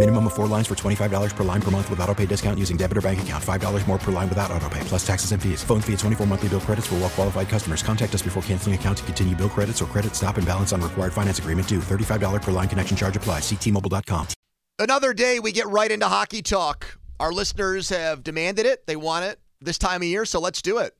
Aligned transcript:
Minimum 0.00 0.28
of 0.28 0.32
four 0.32 0.46
lines 0.46 0.66
for 0.66 0.74
$25 0.74 1.36
per 1.36 1.44
line 1.44 1.60
per 1.60 1.70
month 1.70 1.90
with 1.90 2.00
auto 2.00 2.14
pay 2.14 2.24
discount 2.24 2.58
using 2.58 2.78
debit 2.78 2.96
or 2.96 3.02
bank 3.02 3.20
account. 3.20 3.44
$5 3.44 3.86
more 3.86 3.98
per 3.98 4.10
line 4.10 4.30
without 4.30 4.50
auto 4.50 4.66
pay, 4.70 4.80
plus 4.84 5.06
taxes 5.06 5.32
and 5.32 5.42
fees. 5.42 5.62
Phone 5.62 5.82
fee 5.82 5.92
at 5.92 5.98
24 5.98 6.26
monthly 6.26 6.48
bill 6.48 6.60
credits 6.60 6.86
for 6.86 6.94
well 6.94 7.10
qualified 7.10 7.50
customers. 7.50 7.82
Contact 7.82 8.14
us 8.14 8.22
before 8.22 8.42
canceling 8.44 8.74
account 8.74 8.96
to 8.96 9.04
continue 9.04 9.36
bill 9.36 9.50
credits 9.50 9.82
or 9.82 9.84
credit 9.84 10.16
stop 10.16 10.38
and 10.38 10.46
balance 10.46 10.72
on 10.72 10.80
required 10.80 11.12
finance 11.12 11.38
agreement 11.38 11.68
due. 11.68 11.80
$35 11.80 12.40
per 12.40 12.50
line 12.50 12.66
connection 12.66 12.96
charge 12.96 13.14
applies. 13.14 13.42
Ctmobile.com. 13.42 14.28
Another 14.78 15.12
day, 15.12 15.38
we 15.38 15.52
get 15.52 15.68
right 15.68 15.90
into 15.90 16.06
hockey 16.06 16.40
talk. 16.40 16.98
Our 17.18 17.30
listeners 17.30 17.90
have 17.90 18.22
demanded 18.22 18.64
it. 18.64 18.86
They 18.86 18.96
want 18.96 19.26
it 19.26 19.38
this 19.60 19.76
time 19.76 20.00
of 20.00 20.08
year, 20.08 20.24
so 20.24 20.40
let's 20.40 20.62
do 20.62 20.78
it. 20.78 20.94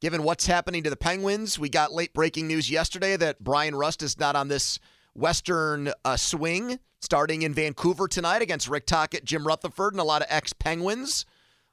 Given 0.00 0.22
what's 0.22 0.46
happening 0.46 0.82
to 0.84 0.88
the 0.88 0.96
Penguins, 0.96 1.58
we 1.58 1.68
got 1.68 1.92
late 1.92 2.14
breaking 2.14 2.46
news 2.46 2.70
yesterday 2.70 3.18
that 3.18 3.38
Bryan 3.38 3.74
Rust 3.74 4.02
is 4.02 4.18
not 4.18 4.34
on 4.34 4.48
this 4.48 4.78
Western 5.16 5.92
uh, 6.04 6.16
swing 6.16 6.78
starting 7.00 7.42
in 7.42 7.54
Vancouver 7.54 8.08
tonight 8.08 8.42
against 8.42 8.68
Rick 8.68 8.86
Tocchet, 8.86 9.24
Jim 9.24 9.46
Rutherford, 9.46 9.92
and 9.92 10.00
a 10.00 10.04
lot 10.04 10.22
of 10.22 10.28
ex 10.30 10.52
Penguins, 10.52 11.24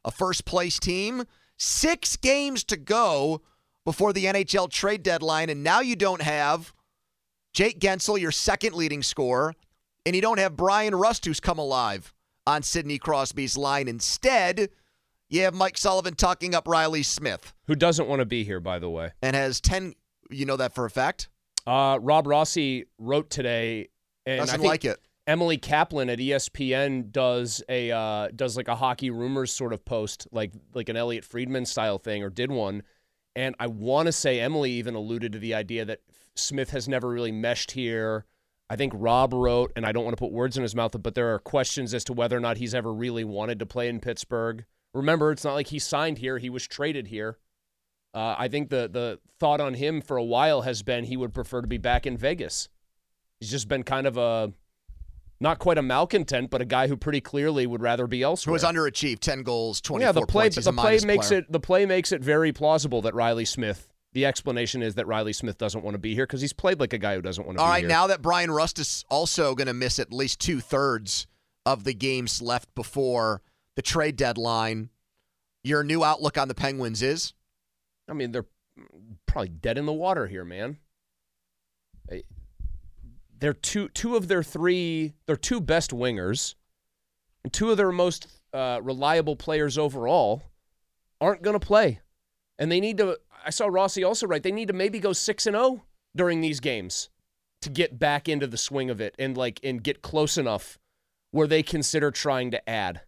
a 0.06 0.12
first 0.12 0.46
place 0.46 0.80
team. 0.80 1.26
Six 1.58 2.18
games 2.18 2.64
to 2.66 2.78
go 2.78 3.42
before 3.86 4.14
the 4.14 4.26
NHL 4.26 4.70
trade 4.70 5.04
deadline, 5.04 5.50
and 5.50 5.64
now 5.64 5.82
you 5.82 5.96
don't 5.96 6.22
have 6.22 6.74
Jake 7.54 7.80
Guentzel, 7.80 8.20
your 8.20 8.32
second 8.32 8.76
leading 8.76 9.04
scorer, 9.04 9.54
and 10.06 10.16
you 10.16 10.22
don't 10.22 10.40
have 10.40 10.56
Bryan 10.56 10.96
Rust, 10.96 11.26
who's 11.26 11.40
come 11.40 11.60
alive 11.60 12.14
on 12.46 12.64
Sidney 12.64 12.98
Crosby's 12.98 13.58
line. 13.58 13.88
Instead, 13.88 14.70
you 15.30 15.42
have 15.42 15.54
Mike 15.54 15.78
Sullivan 15.78 16.16
talking 16.16 16.56
up 16.56 16.68
Reilly 16.68 17.04
Smith, 17.04 17.54
who 17.68 17.76
doesn't 17.76 18.08
want 18.08 18.20
to 18.20 18.26
be 18.26 18.44
here, 18.44 18.60
by 18.60 18.80
the 18.80 18.90
way, 18.90 19.12
and 19.22 19.36
has 19.36 19.62
10. 19.62 19.94
You 20.30 20.46
know 20.46 20.58
that 20.58 20.74
for 20.74 20.86
a 20.86 20.90
fact? 20.90 21.30
Uh, 21.66 21.98
Rob 22.02 22.28
Rossi 22.28 22.86
wrote 22.98 23.30
today, 23.30 23.90
and 24.26 24.40
Doesn't 24.40 24.56
I 24.56 24.58
think 24.58 24.70
like 24.70 24.86
it. 24.86 25.00
Emily 25.26 25.58
Kaplan 25.58 26.10
at 26.10 26.20
ESPN 26.20 27.12
does 27.12 27.64
a 27.70 27.92
uh, 27.92 28.30
does 28.36 28.58
like 28.58 28.68
a 28.68 28.76
hockey 28.76 29.10
rumors 29.10 29.54
sort 29.54 29.72
of 29.72 29.86
post, 29.86 30.28
like 30.32 30.52
like 30.74 30.90
an 30.90 30.98
Elliotte 30.98 31.24
Friedman 31.24 31.66
style 31.66 31.98
thing, 31.98 32.24
or 32.24 32.30
did 32.30 32.52
one. 32.52 32.84
And 33.36 33.56
I 33.60 33.68
want 33.68 34.08
to 34.08 34.12
say 34.12 34.40
Emily 34.40 34.72
even 34.72 34.96
alluded 34.96 35.32
to 35.32 35.40
the 35.40 35.54
idea 35.54 35.86
that 35.86 36.02
Smith 36.36 36.72
has 36.72 36.88
never 36.88 37.10
really 37.10 37.32
meshed 37.32 37.72
here. 37.72 38.26
I 38.70 38.76
think 38.76 38.94
Rob 38.96 39.34
wrote, 39.34 39.72
and 39.76 39.86
I 39.86 39.92
don't 39.92 40.04
want 40.04 40.16
to 40.16 40.22
put 40.22 40.32
words 40.32 40.58
in 40.58 40.64
his 40.64 40.76
mouth, 40.76 40.96
but 41.02 41.16
there 41.16 41.34
are 41.34 41.40
questions 41.40 41.94
as 41.94 42.04
to 42.06 42.14
whether 42.14 42.38
or 42.38 42.42
not 42.42 42.58
he's 42.58 42.76
ever 42.76 42.94
really 42.94 43.24
wanted 43.24 43.60
to 43.60 43.66
play 43.66 43.88
in 43.88 44.00
Pittsburgh. 44.00 44.66
Remember, 44.94 45.32
it's 45.32 45.44
not 45.44 45.54
like 45.54 45.68
he 45.68 45.80
signed 45.80 46.18
here; 46.20 46.38
he 46.38 46.50
was 46.50 46.68
traded 46.68 47.08
here. 47.08 47.38
Uh, 48.14 48.36
I 48.38 48.48
think 48.48 48.70
the 48.70 48.88
the 48.88 49.20
thought 49.40 49.60
on 49.60 49.74
him 49.74 50.02
for 50.02 50.18
a 50.18 50.24
while 50.24 50.62
has 50.62 50.84
been 50.84 51.04
he 51.06 51.18
would 51.18 51.34
prefer 51.34 51.62
to 51.62 51.68
be 51.68 51.78
back 51.78 52.06
in 52.06 52.18
Vegas. 52.18 52.70
He's 53.40 53.50
just 53.50 53.68
been 53.68 53.84
kind 53.84 54.08
of 54.08 54.18
a 54.18 54.54
not 55.40 55.60
quite 55.60 55.78
a 55.78 55.82
malcontent, 55.82 56.50
but 56.50 56.62
a 56.62 56.66
guy 56.66 56.88
who 56.88 56.96
pretty 56.96 57.20
clearly 57.20 57.68
would 57.68 57.82
rather 57.82 58.08
be 58.08 58.24
elsewhere. 58.24 58.52
Who 58.52 58.56
has 58.56 58.64
underachieved 58.64 59.20
10 59.20 59.44
goals, 59.44 59.82
24 59.82 60.08
yeah, 60.08 60.12
the 60.14 60.26
play 60.26 60.46
points. 60.46 60.64
The 60.64 60.72
play 60.72 61.00
makes 61.04 61.28
player. 61.28 61.40
it 61.40 61.52
the 61.52 61.60
play 61.60 61.86
makes 61.86 62.12
it 62.12 62.22
very 62.22 62.54
plausible 62.54 63.02
that 63.02 63.14
Reilly 63.14 63.46
Smith. 63.46 63.90
The 64.14 64.28
explanation 64.28 64.84
is 64.84 64.94
that 64.96 65.08
Reilly 65.08 65.34
Smith 65.34 65.58
doesn't 65.58 65.84
want 65.84 65.96
to 65.96 66.00
be 66.00 66.14
here 66.14 66.28
because 66.28 66.40
he's 66.40 66.54
played 66.54 66.80
like 66.80 66.94
a 66.94 67.00
guy 67.00 67.16
who 67.16 67.22
doesn't 67.22 67.46
want 67.46 67.58
to 67.58 67.64
All 67.64 67.70
right, 67.70 67.80
here. 67.80 67.90
now 67.90 68.08
that 68.08 68.22
Bryan 68.22 68.52
Rust 68.52 68.78
is 68.78 69.04
also 69.10 69.56
going 69.56 69.68
to 69.68 69.74
miss 69.74 69.98
at 69.98 70.14
least 70.14 70.40
two 70.40 70.60
thirds 70.60 71.26
of 71.66 71.84
the 71.84 71.96
games 71.96 72.40
left 72.40 72.74
before 72.76 73.42
the 73.76 73.82
trade 73.82 74.16
deadline, 74.16 74.92
your 75.64 75.84
new 75.84 76.04
outlook 76.04 76.38
on 76.38 76.48
the 76.48 76.54
Penguins 76.54 77.02
is? 77.02 77.34
I 78.10 78.14
mean, 78.14 78.32
they're 78.32 78.46
probably 79.26 79.50
dead 79.50 79.78
in 79.78 79.86
the 79.86 79.94
water 79.94 80.28
here, 80.28 80.46
man. 80.46 80.78
They're 83.40 83.54
two 83.54 83.90
two 83.90 84.16
of 84.16 84.28
their 84.28 84.44
three, 84.44 85.14
their 85.26 85.36
two 85.36 85.60
best 85.60 85.92
wingers, 85.92 86.56
and 87.44 87.52
two 87.52 87.72
of 87.72 87.78
their 87.78 87.92
most 87.92 88.28
uh, 88.54 88.80
reliable 88.82 89.36
players 89.36 89.78
overall 89.78 90.44
aren't 91.20 91.42
going 91.42 91.60
to 91.60 91.66
play, 91.66 92.00
and 92.58 92.72
they 92.72 92.80
need 92.80 92.98
to. 93.00 93.20
I 93.46 93.50
saw 93.50 93.68
Rossi 93.68 94.04
also 94.04 94.28
right. 94.28 94.42
They 94.42 94.52
need 94.52 94.70
to 94.70 94.74
maybe 94.74 95.00
go 95.00 95.12
six 95.12 95.46
and 95.46 95.56
zero 95.56 95.84
during 96.16 96.40
these 96.40 96.62
games 96.62 97.10
to 97.62 97.70
get 97.70 98.00
back 98.00 98.30
into 98.30 98.48
the 98.48 98.58
swing 98.58 98.90
of 98.90 99.02
it 99.02 99.16
and 99.20 99.38
like 99.38 99.60
and 99.64 99.84
get 99.84 100.02
close 100.02 100.38
enough 100.38 100.80
where 101.32 101.48
they 101.48 101.64
consider 101.64 102.12
trying 102.12 102.52
to 102.52 102.70
add. 102.70 103.02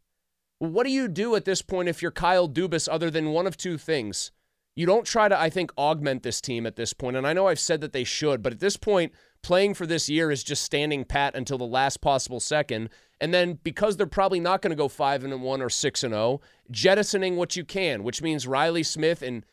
What 0.59 0.85
do 0.85 0.91
you 0.91 1.07
do 1.07 1.35
at 1.35 1.45
this 1.45 1.62
point 1.62 1.89
if 1.89 2.01
you're 2.01 2.12
Kyle 2.12 2.50
Dubas 2.50 2.89
other 2.89 3.12
than 3.12 3.31
one 3.31 3.47
of 3.47 3.56
two 3.56 3.77
things? 3.77 4.31
You 4.75 4.86
don't 4.86 5.06
try 5.06 5.30
to, 5.30 5.40
I 5.40 5.50
think, 5.50 5.72
augment 5.78 6.24
this 6.24 6.41
team 6.41 6.66
at 6.66 6.75
this 6.75 6.91
point. 6.91 7.16
And 7.16 7.25
I 7.25 7.34
know 7.34 7.47
I've 7.47 7.59
said 7.59 7.80
that 7.81 7.94
they 7.94 8.03
should, 8.03 8.44
but 8.44 8.53
at 8.53 8.59
this 8.59 8.75
point, 8.75 9.13
playing 9.41 9.74
for 9.74 9.86
this 9.86 10.09
year 10.09 10.31
is 10.31 10.44
just 10.44 10.63
standing 10.63 11.06
pat 11.06 11.34
until 11.36 11.58
the 11.58 11.66
last 11.66 12.02
possible 12.02 12.40
second. 12.41 12.90
And 13.22 13.34
then 13.34 13.59
because 13.63 13.96
they're 13.96 14.06
probably 14.06 14.41
not 14.41 14.62
going 14.62 14.72
to 14.72 14.75
go 14.75 14.90
five 14.90 15.24
and 15.24 15.41
one 15.41 15.62
or 15.62 15.69
six 15.69 16.03
and 16.03 16.13
zero, 16.13 16.41
jettisoning 16.69 17.38
what 17.38 17.56
you 17.56 17.63
can, 17.63 18.03
which 18.03 18.22
means 18.22 18.47
Reilly 18.47 18.84
Smith 18.84 19.22
and 19.22 19.46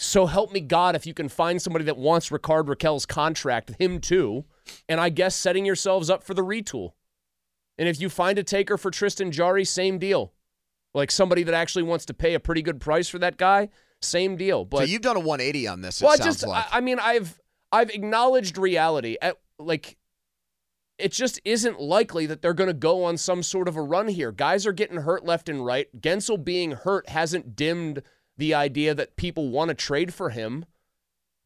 so 0.00 0.24
help 0.24 0.50
me 0.50 0.60
God 0.60 0.96
if 0.96 1.06
you 1.06 1.12
can 1.12 1.28
find 1.28 1.60
somebody 1.60 1.84
that 1.84 1.98
wants 1.98 2.32
Rickard 2.32 2.66
Rakell's 2.66 3.04
contract, 3.04 3.74
him 3.78 4.00
too. 4.00 4.46
And 4.88 4.98
I 4.98 5.10
guess 5.10 5.36
setting 5.36 5.66
yourselves 5.66 6.08
up 6.08 6.24
for 6.24 6.32
the 6.32 6.42
retool. 6.42 6.92
And 7.76 7.86
if 7.86 8.00
you 8.00 8.08
find 8.08 8.38
a 8.38 8.42
taker 8.42 8.78
for 8.78 8.90
Tristan 8.90 9.30
Jarry, 9.30 9.64
same 9.64 9.98
deal. 9.98 10.32
Like 10.94 11.10
somebody 11.10 11.42
that 11.42 11.54
actually 11.54 11.82
wants 11.82 12.06
to 12.06 12.14
pay 12.14 12.32
a 12.32 12.40
pretty 12.40 12.62
good 12.62 12.80
price 12.80 13.10
for 13.10 13.18
that 13.18 13.36
guy, 13.36 13.68
same 14.02 14.36
deal. 14.36 14.64
But 14.64 14.78
so 14.78 14.84
you've 14.84 15.02
done 15.02 15.16
a 15.16 15.20
180 15.20 15.68
on 15.68 15.80
this, 15.80 16.00
it 16.00 16.04
well, 16.04 16.14
I 16.14 16.16
just, 16.16 16.46
like. 16.46 16.66
I, 16.72 16.78
I 16.78 16.80
mean, 16.80 16.98
I've 16.98 17.40
I've 17.72 17.90
acknowledged 17.90 18.58
reality. 18.58 19.16
At, 19.20 19.38
like, 19.58 19.96
it 20.98 21.12
just 21.12 21.40
isn't 21.44 21.80
likely 21.80 22.26
that 22.26 22.42
they're 22.42 22.54
going 22.54 22.68
to 22.68 22.74
go 22.74 23.04
on 23.04 23.16
some 23.16 23.42
sort 23.42 23.68
of 23.68 23.76
a 23.76 23.82
run 23.82 24.08
here. 24.08 24.32
Guys 24.32 24.66
are 24.66 24.72
getting 24.72 24.98
hurt 24.98 25.24
left 25.24 25.48
and 25.48 25.64
right. 25.64 25.88
Guentzel 25.98 26.44
being 26.44 26.72
hurt 26.72 27.08
hasn't 27.08 27.56
dimmed 27.56 28.02
the 28.36 28.54
idea 28.54 28.94
that 28.94 29.16
people 29.16 29.50
want 29.50 29.68
to 29.68 29.74
trade 29.74 30.12
for 30.14 30.30
him. 30.30 30.64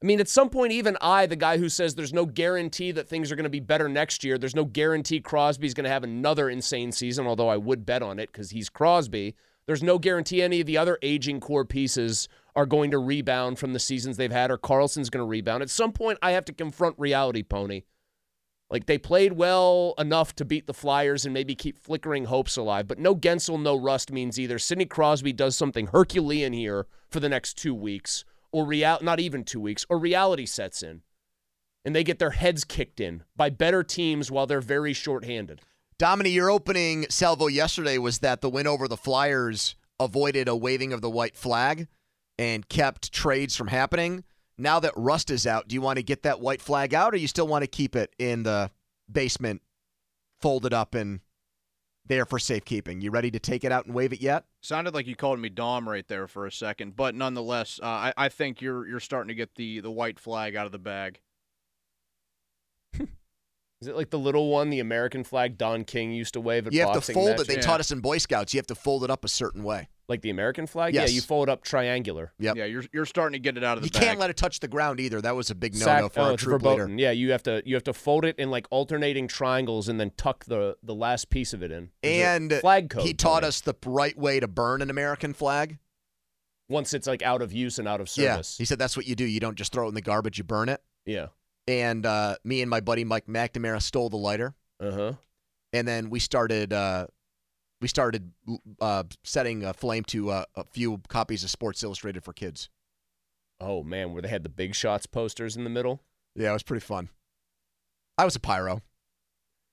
I 0.03 0.07
mean, 0.07 0.21
at 0.21 0.29
some 0.29 0.51
point, 0.51 0.73
even 0.73 0.99
I, 1.01 1.27
the 1.27 1.37
guy 1.37 1.57
who 1.57 1.69
says 1.69 1.95
there's 1.95 2.13
no 2.13 2.27
guarantee 2.27 2.93
that 2.93 3.09
things 3.09 3.33
are 3.33 3.37
going 3.37 3.45
to 3.45 3.51
be 3.51 3.61
better 3.61 3.89
next 3.89 4.23
year, 4.23 4.37
there's 4.37 4.55
no 4.55 4.65
guarantee 4.65 5.21
Crosby's 5.21 5.73
going 5.73 5.85
to 5.85 5.91
have 5.91 6.05
another 6.05 6.51
insane 6.51 6.93
season, 6.93 7.27
although 7.27 7.49
I 7.49 7.57
would 7.57 7.87
bet 7.87 8.03
on 8.03 8.19
it 8.19 8.31
because 8.31 8.51
he's 8.51 8.69
Crosby. 8.69 9.35
There's 9.67 9.83
no 9.83 9.99
guarantee 9.99 10.43
any 10.43 10.61
of 10.61 10.67
the 10.67 10.77
other 10.77 10.99
aging 11.01 11.41
core 11.41 11.65
pieces 11.65 12.29
are 12.57 12.67
going 12.67 12.91
to 12.93 12.99
rebound 12.99 13.59
from 13.59 13.73
the 13.73 13.79
seasons 13.79 14.17
they've 14.17 14.31
had 14.31 14.51
or 14.51 14.59
Karlsson's 14.59 15.11
going 15.11 15.23
to 15.23 15.29
rebound. 15.29 15.63
At 15.63 15.71
some 15.71 15.93
point, 15.93 16.19
I 16.23 16.33
have 16.33 16.45
to 16.47 16.53
confront 16.53 16.99
reality, 16.99 17.43
Pony. 17.43 17.83
Like 18.71 18.87
they 18.87 18.99
played 18.99 19.35
well 19.35 19.95
enough 19.99 20.35
to 20.37 20.45
beat 20.45 20.67
the 20.67 20.75
Flyers 20.75 21.25
and 21.25 21.35
maybe 21.35 21.55
keep 21.55 21.79
flickering 21.79 22.25
hopes 22.25 22.57
alive, 22.57 22.89
but 22.89 22.99
no 22.99 23.15
Guentzel, 23.15 23.61
no 23.61 23.77
Rust 23.77 24.11
means 24.11 24.39
either 24.39 24.59
Sidney 24.59 24.87
Crosby 24.87 25.33
does 25.33 25.57
something 25.57 25.89
Herculean 25.89 26.53
here 26.53 26.87
for 27.11 27.21
the 27.21 27.29
next 27.29 27.55
two 27.55 27.75
weeks, 27.75 28.25
or 28.53 28.65
real 28.65 28.99
not 29.03 29.21
even 29.21 29.45
two 29.45 29.61
weeks, 29.61 29.85
or 29.89 29.99
reality 29.99 30.47
sets 30.47 30.83
in, 30.83 31.03
and 31.85 31.95
they 31.95 32.03
get 32.03 32.19
their 32.19 32.31
heads 32.31 32.65
kicked 32.65 33.01
in 33.01 33.23
by 33.37 33.51
better 33.51 33.85
teams 33.85 34.31
while 34.31 34.47
they're 34.47 34.61
very 34.61 34.93
shorthanded. 34.93 35.61
Dominic, 35.99 36.33
your 36.33 36.51
opening 36.51 37.07
salvo 37.11 37.47
yesterday 37.47 37.99
was 37.99 38.21
that 38.21 38.41
the 38.41 38.51
win 38.51 38.67
over 38.67 38.89
the 38.89 38.97
Flyers 38.97 39.77
avoided 40.01 40.49
a 40.49 40.57
waving 40.57 40.93
of 40.93 41.01
the 41.01 41.11
white 41.11 41.37
flag 41.37 41.87
and 42.39 42.69
kept 42.69 43.13
trades 43.13 43.57
from 43.57 43.69
happening. 43.69 44.25
Now 44.57 44.81
that 44.81 44.93
Rust 44.97 45.31
is 45.31 45.47
out, 45.47 45.69
do 45.69 45.75
you 45.75 45.81
want 45.81 45.97
to 45.97 46.03
get 46.03 46.23
that 46.23 46.41
white 46.41 46.61
flag 46.63 46.95
out 46.95 47.13
or 47.13 47.17
you 47.17 47.27
still 47.27 47.49
want 47.49 47.63
to 47.63 47.67
keep 47.67 47.97
it 47.97 48.15
in 48.19 48.45
the 48.45 48.71
basement 49.11 49.63
folded 50.41 50.73
up 50.73 50.95
and 50.95 51.21
there 52.07 52.25
for 52.25 52.39
safekeeping? 52.39 53.01
You 53.01 53.11
ready 53.11 53.31
to 53.33 53.41
take 53.41 53.65
it 53.65 53.73
out 53.73 53.87
and 53.87 53.95
wave 53.95 54.13
it 54.13 54.21
yet? 54.21 54.45
Sounded 54.61 54.95
like 54.95 55.07
you 55.07 55.17
called 55.17 55.41
me 55.41 55.49
Dom 55.49 55.89
right 55.89 56.07
there 56.07 56.29
for 56.29 56.47
a 56.47 56.53
second, 56.53 56.95
but 56.97 57.15
nonetheless, 57.15 57.81
uh, 57.83 57.87
I, 57.87 58.13
I 58.17 58.29
think 58.29 58.61
you're 58.63 58.87
you're 58.87 59.01
starting 59.01 59.29
to 59.29 59.35
get 59.35 59.55
the, 59.57 59.81
the 59.81 59.91
white 59.91 60.21
flag 60.21 60.55
out 60.55 60.67
of 60.67 60.73
the 60.73 60.79
bag. 60.79 61.21
Is 62.95 63.01
Is 63.83 63.89
it 63.89 63.97
like 63.97 64.11
the 64.11 64.19
little 64.19 64.51
one, 64.51 64.71
the 64.71 64.81
American 64.81 65.25
flag 65.25 65.59
Don 65.59 65.85
King 65.85 66.13
used 66.13 66.35
to 66.35 66.41
wave 66.41 66.67
at 66.67 66.73
You 66.73 66.87
have 66.87 66.95
to 66.95 67.13
fold 67.13 67.31
matches? 67.31 67.49
it. 67.49 67.55
They 67.55 67.61
taught 67.61 67.81
us 67.81 67.91
in 67.91 68.01
Boy 68.01 68.19
Scouts. 68.19 68.55
You 68.55 68.59
have 68.59 68.67
to 68.69 68.75
fold 68.75 69.03
it 69.05 69.11
up 69.11 69.25
a 69.25 69.29
certain 69.29 69.65
way. 69.65 69.89
Like 70.07 70.21
the 70.21 70.29
American 70.31 70.67
flag? 70.67 70.93
Yes. 70.93 71.09
Yeah, 71.11 71.15
you 71.15 71.21
fold 71.23 71.49
up 71.49 71.63
triangular. 71.65 72.33
Yep. 72.39 72.57
Yeah, 72.57 72.65
you're 72.67 72.85
you're 72.93 73.07
starting 73.07 73.33
to 73.33 73.39
get 73.39 73.57
it 73.57 73.65
out 73.65 73.79
of 73.79 73.83
the 73.83 73.89
You 73.89 73.93
bag. 73.93 74.03
can't 74.03 74.19
let 74.21 74.29
it 74.29 74.37
touch 74.37 74.61
the 74.61 74.69
ground 74.69 75.01
either. 75.01 75.21
That 75.23 75.35
was 75.35 75.51
a 75.51 75.55
big 75.55 75.75
no-no 75.75 76.09
for 76.11 76.21
oh, 76.21 76.25
our 76.25 76.33
it's 76.35 76.43
troop 76.43 76.63
leader. 76.63 76.89
Yeah, 76.95 77.11
you 77.13 77.33
have 77.33 77.43
to 77.45 77.63
you 77.65 77.75
have 77.75 77.85
to 77.85 77.95
fold 77.95 78.25
it 78.27 78.39
in 78.39 78.51
like 78.51 78.67
alternating 78.71 79.29
triangles 79.29 79.89
and 79.89 79.99
then 79.99 80.13
tuck 80.19 80.45
the 80.45 80.77
the 80.83 80.95
last 80.95 81.31
piece 81.31 81.55
of 81.55 81.63
it 81.63 81.73
in. 81.73 81.89
There's 82.03 82.17
a 82.17 82.25
And 82.27 82.53
flag 82.61 82.91
code. 82.91 83.05
he 83.05 83.15
taught 83.15 83.45
us 83.45 83.63
the 83.63 83.75
right 83.87 84.17
way 84.19 84.41
to 84.41 84.47
burn 84.49 84.83
an 84.83 84.91
American 84.91 85.33
flag. 85.33 85.79
once 86.69 86.93
it's 86.95 87.07
like 87.07 87.23
out 87.23 87.41
of 87.43 87.53
use 87.53 87.79
and 87.79 87.89
out 87.89 88.01
of 88.03 88.09
service. 88.09 88.25
Yeah, 88.25 88.33
service. 88.35 88.59
he 88.59 88.65
said 88.67 88.79
that's 88.79 88.97
what 88.99 89.07
you 89.07 89.15
do. 89.15 89.25
You 89.25 89.41
don't 89.41 89.57
just 89.57 89.73
throw 89.73 89.87
it 89.87 89.89
in 89.89 89.95
the 89.95 90.01
garbage; 90.03 90.37
you 90.39 90.45
burn 90.45 90.69
it. 90.69 90.83
Yeah. 91.07 91.29
And 91.67 92.05
uh, 92.05 92.37
me 92.45 92.61
and 92.61 92.69
my 92.69 92.81
buddy 92.81 93.05
Mike 93.05 93.27
McNamara 93.27 93.81
stole 93.81 94.11
the 94.11 94.19
lighter, 94.19 94.55
Uh 94.81 94.91
huh. 94.93 95.13
and 95.73 95.89
then 95.89 96.11
we 96.11 96.19
started 96.21 96.75
uh, 96.75 97.07
we 97.85 97.89
started 97.89 98.33
uh, 98.81 99.03
setting 99.25 99.63
a 99.63 99.75
flame 99.75 100.05
to 100.05 100.31
uh, 100.31 100.45
a 100.57 100.65
few 100.65 101.03
copies 101.09 101.45
of 101.45 101.51
Sports 101.51 101.83
Illustrated 101.83 102.25
for 102.25 102.33
kids. 102.33 102.71
Oh 103.61 103.83
man, 103.83 104.15
where 104.15 104.23
they 104.23 104.29
had 104.29 104.43
the 104.43 104.49
big 104.49 104.75
shots 104.75 105.05
posters 105.05 105.55
in 105.55 105.65
the 105.65 105.71
middle. 105.71 106.01
Yeah, 106.35 106.49
it 106.49 106.55
was 106.55 106.63
pretty 106.63 106.81
fun. 106.81 107.11
I 108.17 108.25
was 108.25 108.37
a 108.37 108.41
pyro. 108.41 108.81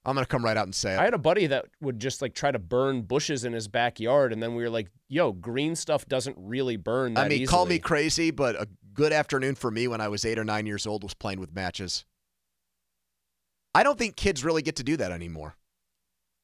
I'm 0.03 0.15
gonna 0.15 0.25
come 0.25 0.43
right 0.43 0.57
out 0.57 0.65
and 0.65 0.75
say 0.75 0.93
it. 0.93 0.99
I 0.99 1.05
had 1.05 1.13
a 1.13 1.17
buddy 1.17 1.47
that 1.47 1.67
would 1.79 1.99
just 2.01 2.21
like 2.21 2.33
try 2.33 2.51
to 2.51 2.59
burn 2.59 3.03
bushes 3.03 3.45
in 3.45 3.53
his 3.53 3.69
backyard, 3.69 4.33
and 4.33 4.43
then 4.43 4.55
we 4.55 4.63
were 4.63 4.69
like, 4.69 4.89
"Yo, 5.07 5.31
green 5.31 5.77
stuff 5.77 6.05
doesn't 6.05 6.35
really 6.37 6.75
burn." 6.75 7.13
That 7.13 7.27
I 7.27 7.29
mean, 7.29 7.47
call 7.47 7.65
me 7.65 7.79
crazy, 7.79 8.29
but 8.29 8.61
a 8.61 8.67
good 8.93 9.13
afternoon 9.13 9.55
for 9.55 9.71
me 9.71 9.87
when 9.87 10.01
I 10.01 10.09
was 10.09 10.25
eight 10.25 10.37
or 10.37 10.43
nine 10.43 10.65
years 10.65 10.85
old 10.85 11.03
was 11.03 11.13
playing 11.13 11.39
with 11.39 11.55
matches. 11.55 12.03
I 13.73 13.83
don't 13.83 13.97
think 13.97 14.17
kids 14.17 14.43
really 14.43 14.63
get 14.63 14.75
to 14.75 14.83
do 14.83 14.97
that 14.97 15.13
anymore. 15.13 15.55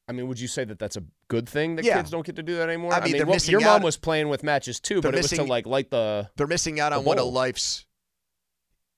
I 0.08 0.14
mean, 0.14 0.28
would 0.28 0.40
you 0.40 0.48
say 0.48 0.64
that 0.64 0.80
that's 0.80 0.96
a 0.96 1.04
good 1.28 1.50
thing 1.50 1.76
that 1.76 1.84
Yeah. 1.86 1.98
kids 1.98 2.10
don't 2.12 2.26
get 2.26 2.38
to 2.38 2.44
do 2.44 2.56
that 2.58 2.70
anymore? 2.70 2.94
I 2.94 3.04
mean, 3.04 3.14
they're 3.18 3.26
what- 3.26 3.36
missing 3.36 3.52
your 3.52 3.62
out- 3.62 3.78
mom 3.78 3.82
was 3.84 3.98
playing 3.98 4.30
with 4.30 4.42
matches 4.44 4.80
too, 4.80 5.02
but 5.02 5.14
it 5.14 5.18
was 5.22 5.32
to 5.32 5.44
like 5.44 5.66
light 5.68 5.90
the. 5.92 6.30
They're 6.38 6.48
missing 6.48 6.80
out 6.80 6.94
on 6.94 7.04
one 7.04 7.20
of 7.20 7.26
life's. 7.26 7.86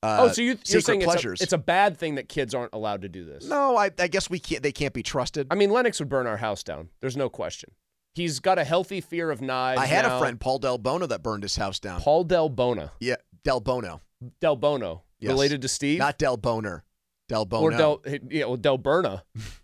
Uh, 0.01 0.17
oh, 0.21 0.27
so 0.31 0.41
you, 0.41 0.47
you're 0.51 0.57
secret 0.81 0.85
saying 0.85 1.01
it's 1.01 1.25
a, 1.25 1.44
it's 1.44 1.51
a 1.53 1.57
bad 1.57 1.97
thing 1.97 2.15
that 2.15 2.29
kids 2.29 2.56
aren't 2.56 2.73
allowed 2.73 3.01
to 3.01 3.09
do 3.09 3.25
this? 3.25 3.44
no, 3.45 3.75
I, 3.75 3.91
I 4.00 4.07
guess 4.07 4.29
we 4.29 4.39
can't. 4.39 4.63
They 4.63 4.71
can't 4.71 4.94
be 4.94 5.03
trusted. 5.03 5.47
I 5.51 5.56
mean, 5.56 5.71
Lennox 5.71 6.00
would 6.00 6.07
burn 6.07 6.25
our 6.25 6.38
house 6.38 6.63
down. 6.63 6.88
There's 7.01 7.17
no 7.17 7.27
question. 7.27 7.71
He's 8.13 8.39
got 8.39 8.57
a 8.57 8.63
healthy 8.63 9.01
fear 9.01 9.29
of 9.29 9.41
knives. 9.41 9.79
I 9.81 9.85
had 9.88 10.06
now. 10.06 10.15
a 10.15 10.19
friend, 10.19 10.39
Paul 10.39 10.59
Del 10.59 10.77
Bono, 10.77 11.06
that 11.07 11.21
burned 11.21 11.44
his 11.44 11.57
house 11.57 11.79
down. 11.79 12.00
Paul 12.01 12.23
Del 12.23 12.47
Bona. 12.50 12.91
Yeah, 13.01 13.17
Del 13.44 13.59
Bono, 13.59 14.00
Del 14.39 14.56
Bono. 14.56 15.03
Yes. 15.19 15.31
Related 15.31 15.61
to 15.63 15.67
Steve? 15.67 16.00
not 16.00 16.17
Del 16.17 16.38
Boner. 16.38 16.85
Del 17.27 17.45
Bono. 17.45 17.63
Or 17.65 17.71
Del, 17.71 18.01
yeah, 18.29 18.45
well, 18.45 18.56
Del 18.57 18.77
Berna. 18.77 19.23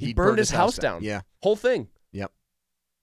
He, 0.00 0.12
burned, 0.14 0.38
his, 0.38 0.50
house 0.50 0.76
down. 0.76 1.02
Yeah, 1.02 1.20
Whole 1.42 1.56
thing. 1.56 1.88
Yep. 2.12 2.32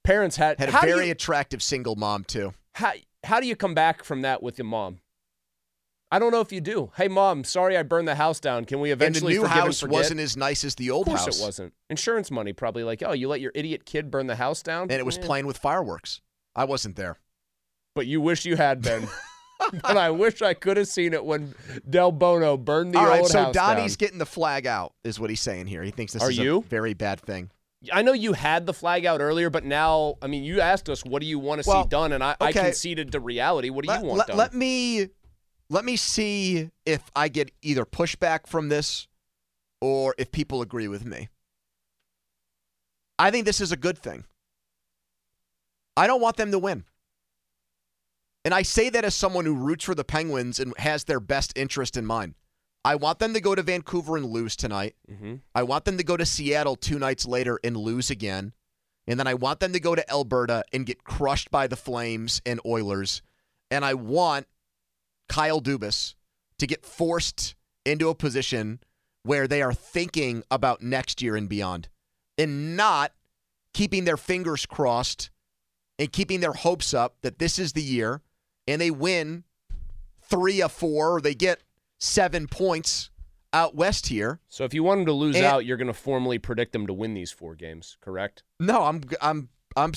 Parents 0.03 0.35
had 0.35 0.59
had 0.59 0.69
a 0.69 0.71
very 0.71 1.05
you- 1.07 1.11
attractive 1.11 1.61
single 1.63 1.95
mom 1.95 2.23
too. 2.23 2.53
how, 2.75 2.93
how 3.23 3.39
do 3.39 3.47
you 3.47 3.55
come 3.55 3.73
back 3.73 4.03
from 4.03 4.21
that 4.21 4.41
with 4.43 4.57
your 4.57 4.65
mom? 4.65 4.99
I 6.09 6.19
don't 6.19 6.31
know 6.31 6.39
if 6.39 6.53
you 6.53 6.61
do. 6.61 6.91
Hey, 6.95 7.09
mom, 7.09 7.43
sorry 7.43 7.75
I 7.75 7.83
burned 7.83 8.07
the 8.07 8.15
house 8.15 8.39
down. 8.39 8.63
Can 8.63 8.79
we 8.79 8.91
eventually? 8.91 9.35
And 9.35 9.43
the 9.43 9.47
new 9.49 9.53
house 9.53 9.83
wasn't 9.83 10.21
as 10.21 10.37
nice 10.37 10.63
as 10.63 10.75
the 10.75 10.89
Of 10.89 10.95
old 10.95 11.05
course 11.07 11.25
house. 11.25 11.41
it 11.41 11.43
wasn't. 11.43 11.73
Insurance 11.89 12.31
money 12.31 12.53
probably 12.53 12.83
like, 12.85 13.03
oh, 13.05 13.11
you 13.11 13.27
let 13.27 13.41
your 13.41 13.51
idiot 13.53 13.85
kid 13.85 14.09
burn 14.09 14.27
the 14.27 14.37
house 14.37 14.61
down, 14.63 14.83
and 14.83 14.93
it 14.93 15.05
was 15.05 15.17
Eh. 15.17 15.21
playing 15.21 15.45
with 15.47 15.57
fireworks. 15.57 16.21
I 16.55 16.63
wasn't 16.63 16.95
there. 16.95 17.17
But 17.93 18.07
you 18.07 18.21
wish 18.21 18.45
you 18.45 18.55
had 18.55 18.81
been. 18.81 19.07
but 19.81 19.97
I 19.97 20.09
wish 20.11 20.41
I 20.41 20.53
could 20.53 20.77
have 20.77 20.87
seen 20.87 21.13
it 21.13 21.23
when 21.25 21.55
Del 21.89 22.11
Bono 22.11 22.57
burned 22.57 22.93
the 22.93 22.99
All 22.99 23.07
right, 23.07 23.21
old 23.21 23.29
so 23.29 23.43
house 23.45 23.53
Donnie's 23.53 23.95
down. 23.97 24.05
getting 24.05 24.17
the 24.19 24.25
flag 24.25 24.67
out, 24.67 24.93
is 25.03 25.19
what 25.19 25.29
he's 25.29 25.41
saying 25.41 25.67
here. 25.67 25.83
He 25.83 25.91
thinks 25.91 26.13
this 26.13 26.21
Are 26.23 26.29
is 26.29 26.37
you? 26.37 26.57
a 26.59 26.61
very 26.61 26.93
bad 26.93 27.19
thing. 27.19 27.49
I 27.93 28.01
know 28.01 28.13
you 28.13 28.33
had 28.33 28.65
the 28.65 28.73
flag 28.73 29.05
out 29.05 29.21
earlier, 29.21 29.49
but 29.49 29.63
now, 29.63 30.15
I 30.21 30.27
mean, 30.27 30.43
you 30.43 30.61
asked 30.61 30.89
us, 30.89 31.05
what 31.05 31.21
do 31.21 31.27
you 31.27 31.37
want 31.39 31.61
to 31.63 31.69
Well, 31.69 31.83
see 31.83 31.89
done? 31.89 32.11
And 32.11 32.23
I, 32.23 32.35
I 32.41 32.51
conceded 32.51 33.11
to 33.11 33.19
reality. 33.19 33.69
What 33.69 33.83
do 33.83 33.89
let, 33.89 34.01
you 34.01 34.07
want 34.07 34.17
let- 34.19 34.27
done? 34.29 34.37
let 34.37 34.53
me 34.53 35.09
let 35.69 35.85
me 35.85 35.95
see 35.95 36.69
if 36.85 37.03
I 37.15 37.27
get 37.27 37.51
either 37.61 37.85
pushback 37.85 38.47
from 38.47 38.69
this 38.69 39.07
or 39.81 40.15
if 40.17 40.31
people 40.31 40.61
agree 40.61 40.87
with 40.87 41.05
me. 41.05 41.29
I 43.19 43.31
think 43.31 43.45
this 43.45 43.59
is 43.61 43.71
a 43.71 43.77
good 43.77 43.97
thing. 43.97 44.25
I 45.95 46.07
don't 46.07 46.21
want 46.21 46.37
them 46.37 46.51
to 46.51 46.59
win. 46.59 46.83
And 48.45 48.53
I 48.53 48.61
say 48.61 48.89
that 48.89 49.03
as 49.03 49.13
someone 49.15 49.45
who 49.45 49.55
roots 49.55 49.83
for 49.83 49.95
the 49.95 50.03
Penguins 50.03 50.59
and 50.59 50.73
has 50.77 51.03
their 51.03 51.19
best 51.19 51.57
interest 51.57 51.97
in 51.97 52.05
mind. 52.05 52.35
I 52.85 52.95
want 52.95 53.19
them 53.19 53.33
to 53.33 53.41
go 53.41 53.53
to 53.53 53.61
Vancouver 53.61 54.15
and 54.15 54.27
lose 54.27 54.55
tonight. 54.55 54.95
hmm 55.07 55.35
I 55.53 55.63
want 55.63 55.83
them 55.85 55.97
to 55.97 56.03
go 56.03 56.15
to 56.15 56.25
Seattle 56.25 56.75
two 56.77 56.99
nights 56.99 57.25
later 57.25 57.59
and 57.63 57.75
lose 57.75 58.09
again. 58.09 58.53
And 59.07 59.19
then 59.19 59.27
I 59.27 59.33
want 59.33 59.59
them 59.59 59.73
to 59.73 59.79
go 59.79 59.95
to 59.95 60.09
Alberta 60.09 60.63
and 60.71 60.85
get 60.85 61.03
crushed 61.03 61.51
by 61.51 61.67
the 61.67 61.75
Flames 61.75 62.41
and 62.45 62.61
Oilers. 62.65 63.21
And 63.71 63.83
I 63.83 63.93
want 63.93 64.47
Kyle 65.27 65.61
Dubas 65.61 66.15
to 66.59 66.67
get 66.67 66.85
forced 66.85 67.55
into 67.85 68.09
a 68.09 68.15
position 68.15 68.79
where 69.23 69.47
they 69.47 69.61
are 69.61 69.73
thinking 69.73 70.43
about 70.49 70.81
next 70.81 71.21
year 71.21 71.35
and 71.35 71.49
beyond 71.49 71.89
and 72.37 72.77
not 72.77 73.11
keeping 73.73 74.05
their 74.05 74.17
fingers 74.17 74.65
crossed 74.65 75.29
and 75.99 76.11
keeping 76.11 76.39
their 76.39 76.53
hopes 76.53 76.93
up 76.93 77.17
that 77.21 77.39
this 77.39 77.59
is 77.59 77.73
the 77.73 77.81
year 77.83 78.21
and 78.67 78.81
they 78.81 78.91
win 78.91 79.43
three 80.21 80.61
of 80.61 80.71
four 80.71 81.15
or 81.17 81.21
they 81.21 81.33
get 81.35 81.61
seven 81.99 82.47
points 82.47 83.09
out 83.53 83.75
west 83.75 84.07
here. 84.07 84.39
So 84.49 84.65
if 84.65 84.73
you 84.73 84.83
want 84.83 84.99
them 84.99 85.05
to 85.07 85.13
lose 85.13 85.35
And- 85.35 85.45
out, 85.45 85.65
you're 85.65 85.77
going 85.77 85.87
to 85.87 85.93
formally 85.93 86.37
predict 86.37 86.73
them 86.73 86.85
to 86.87 86.93
win 86.93 87.13
these 87.13 87.31
four 87.31 87.55
games, 87.55 87.97
correct? 88.01 88.43
No, 88.59 88.83
I'm 88.83 89.01
I'm 89.21 89.49
I'm 89.75 89.93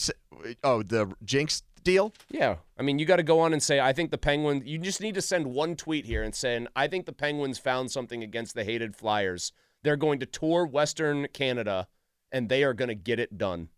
oh 0.63 0.83
the 0.83 1.13
jinx 1.25 1.63
deal. 1.83 2.13
Yeah. 2.31 2.57
I 2.79 2.83
mean, 2.83 2.99
you 2.99 3.07
got 3.07 3.17
to 3.17 3.23
go 3.23 3.41
on 3.41 3.53
and 3.53 3.63
say, 3.63 3.81
I 3.81 3.93
think 3.93 4.11
the 4.11 4.19
Penguins, 4.19 4.65
you 4.67 4.79
just 4.79 5.01
need 5.01 5.15
to 5.15 5.23
send 5.23 5.47
one 5.47 5.77
tweet 5.77 6.05
here 6.05 6.23
and 6.23 6.35
saying, 6.35 6.69
I 6.77 6.87
think 6.89 7.07
the 7.07 7.13
Penguins 7.13 7.59
found 7.59 7.91
something 7.91 8.23
against 8.23 8.55
the 8.55 8.65
hated 8.65 8.95
Flyers. 8.97 9.53
They're 9.83 9.97
going 9.97 10.21
to 10.21 10.27
tour 10.27 10.67
Western 10.67 11.27
Canada 11.33 11.89
and 12.31 12.49
they 12.51 12.63
are 12.65 12.75
going 12.75 12.89
to 12.91 12.95
get 12.95 13.19
it 13.19 13.39
done. 13.39 13.69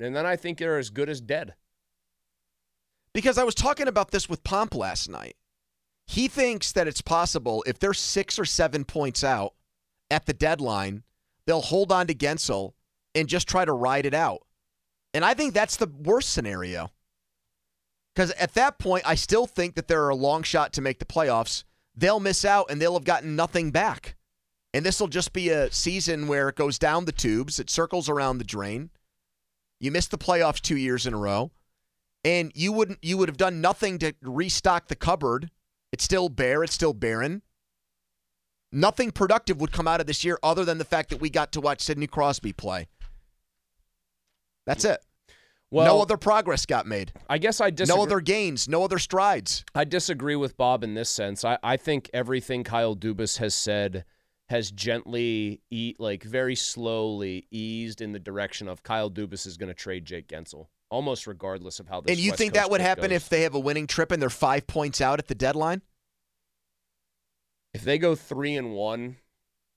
And 0.00 0.16
then 0.16 0.26
I 0.26 0.34
think 0.34 0.58
they're 0.58 0.78
as 0.78 0.90
good 0.90 1.08
as 1.08 1.20
dead. 1.20 1.54
Because 3.14 3.38
I 3.38 3.44
was 3.44 3.54
talking 3.54 3.88
about 3.88 4.10
this 4.10 4.28
with 4.28 4.44
Pomp 4.44 4.74
last 4.74 5.08
night. 5.08 5.36
He 6.06 6.28
thinks 6.28 6.72
that 6.72 6.88
it's 6.88 7.02
possible 7.02 7.62
if 7.66 7.78
they're 7.78 7.94
six 7.94 8.38
or 8.38 8.44
seven 8.44 8.84
points 8.84 9.22
out 9.22 9.54
at 10.10 10.26
the 10.26 10.32
deadline, 10.32 11.04
they'll 11.46 11.60
hold 11.60 11.92
on 11.92 12.06
to 12.06 12.14
Guentzel 12.14 12.72
and 13.14 13.28
just 13.28 13.48
try 13.48 13.64
to 13.64 13.72
ride 13.72 14.06
it 14.06 14.14
out. 14.14 14.42
And 15.14 15.24
I 15.24 15.34
think 15.34 15.52
that's 15.52 15.76
the 15.76 15.86
worst 15.86 16.32
scenario. 16.32 16.90
Because 18.14 18.30
at 18.32 18.54
that 18.54 18.78
point, 18.78 19.04
I 19.06 19.14
still 19.14 19.46
think 19.46 19.74
that 19.74 19.88
they're 19.88 20.08
a 20.08 20.14
long 20.14 20.42
shot 20.42 20.72
to 20.74 20.82
make 20.82 20.98
the 20.98 21.04
playoffs. 21.04 21.64
They'll 21.94 22.20
miss 22.20 22.44
out 22.44 22.70
and 22.70 22.80
they'll 22.80 22.94
have 22.94 23.04
gotten 23.04 23.36
nothing 23.36 23.70
back. 23.70 24.16
And 24.74 24.84
this 24.84 25.00
will 25.00 25.08
just 25.08 25.32
be 25.32 25.50
a 25.50 25.70
season 25.70 26.28
where 26.28 26.48
it 26.48 26.56
goes 26.56 26.78
down 26.78 27.04
the 27.04 27.12
tubes, 27.12 27.58
it 27.58 27.68
circles 27.68 28.08
around 28.08 28.38
the 28.38 28.44
drain. 28.44 28.90
You 29.80 29.90
miss 29.90 30.06
the 30.06 30.18
playoffs 30.18 30.60
two 30.60 30.76
years 30.76 31.06
in 31.06 31.12
a 31.12 31.18
row 31.18 31.50
and 32.24 32.52
you 32.54 32.72
wouldn't 32.72 32.98
you 33.02 33.18
would 33.18 33.28
have 33.28 33.36
done 33.36 33.60
nothing 33.60 33.98
to 33.98 34.14
restock 34.22 34.88
the 34.88 34.96
cupboard. 34.96 35.50
It's 35.92 36.04
still 36.04 36.28
bare, 36.28 36.62
it's 36.64 36.74
still 36.74 36.94
barren. 36.94 37.42
Nothing 38.70 39.10
productive 39.10 39.60
would 39.60 39.72
come 39.72 39.86
out 39.86 40.00
of 40.00 40.06
this 40.06 40.24
year 40.24 40.38
other 40.42 40.64
than 40.64 40.78
the 40.78 40.84
fact 40.84 41.10
that 41.10 41.20
we 41.20 41.28
got 41.28 41.52
to 41.52 41.60
watch 41.60 41.82
Sidney 41.82 42.06
Crosby 42.06 42.52
play. 42.52 42.88
That's 44.66 44.84
it. 44.84 45.00
Well, 45.70 45.86
no 45.86 46.02
other 46.02 46.18
progress 46.18 46.66
got 46.66 46.86
made. 46.86 47.12
I 47.28 47.38
guess 47.38 47.60
I 47.60 47.70
disagree. 47.70 47.96
No 47.96 48.02
other 48.02 48.20
gains, 48.20 48.68
no 48.68 48.84
other 48.84 48.98
strides. 48.98 49.64
I 49.74 49.84
disagree 49.84 50.36
with 50.36 50.56
Bob 50.56 50.84
in 50.84 50.94
this 50.94 51.10
sense. 51.10 51.44
I, 51.44 51.58
I 51.62 51.78
think 51.78 52.10
everything 52.12 52.62
Kyle 52.62 52.94
Dubas 52.94 53.38
has 53.38 53.54
said 53.54 54.04
has 54.48 54.70
gently, 54.70 55.62
eat 55.70 55.98
like 55.98 56.22
very 56.22 56.54
slowly 56.54 57.46
eased 57.50 58.02
in 58.02 58.12
the 58.12 58.18
direction 58.18 58.68
of 58.68 58.82
Kyle 58.82 59.10
Dubas 59.10 59.46
is 59.46 59.56
going 59.56 59.68
to 59.68 59.74
trade 59.74 60.04
Jake 60.04 60.28
Guentzel, 60.28 60.66
almost 60.92 61.26
regardless 61.26 61.80
of 61.80 61.88
how 61.88 62.00
this. 62.02 62.12
and 62.12 62.20
you 62.20 62.30
West 62.30 62.38
think 62.38 62.52
Coast 62.52 62.62
that 62.62 62.70
would 62.70 62.80
happen 62.80 63.10
goes. 63.10 63.16
if 63.16 63.28
they 63.28 63.42
have 63.42 63.54
a 63.54 63.60
winning 63.60 63.86
trip 63.86 64.12
and 64.12 64.20
they're 64.22 64.30
five 64.30 64.66
points 64.66 65.00
out 65.00 65.18
at 65.18 65.26
the 65.26 65.34
deadline? 65.34 65.82
if 67.74 67.82
they 67.82 67.98
go 67.98 68.14
three 68.14 68.54
and 68.54 68.72
one 68.72 69.16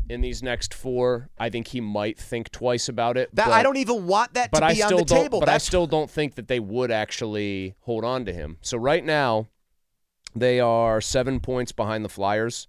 in 0.09 0.21
these 0.21 0.43
next 0.43 0.73
four, 0.73 1.29
I 1.37 1.49
think 1.49 1.67
he 1.69 1.81
might 1.81 2.19
think 2.19 2.51
twice 2.51 2.89
about 2.89 3.17
it. 3.17 3.33
That 3.33 3.47
but, 3.47 3.53
I 3.53 3.63
don't 3.63 3.77
even 3.77 4.05
want 4.05 4.33
that 4.33 4.51
but 4.51 4.59
to 4.59 4.65
I 4.65 4.73
still 4.73 4.85
on 4.85 4.97
the 4.97 5.05
don't. 5.05 5.21
table. 5.23 5.39
But 5.39 5.49
I 5.49 5.57
still 5.57 5.87
don't 5.87 6.11
think 6.11 6.35
that 6.35 6.47
they 6.47 6.59
would 6.59 6.91
actually 6.91 7.75
hold 7.81 8.03
on 8.03 8.25
to 8.25 8.33
him. 8.33 8.57
So 8.61 8.77
right 8.77 9.03
now, 9.03 9.47
they 10.35 10.59
are 10.59 10.99
seven 10.99 11.39
points 11.39 11.71
behind 11.71 12.03
the 12.03 12.09
Flyers, 12.09 12.67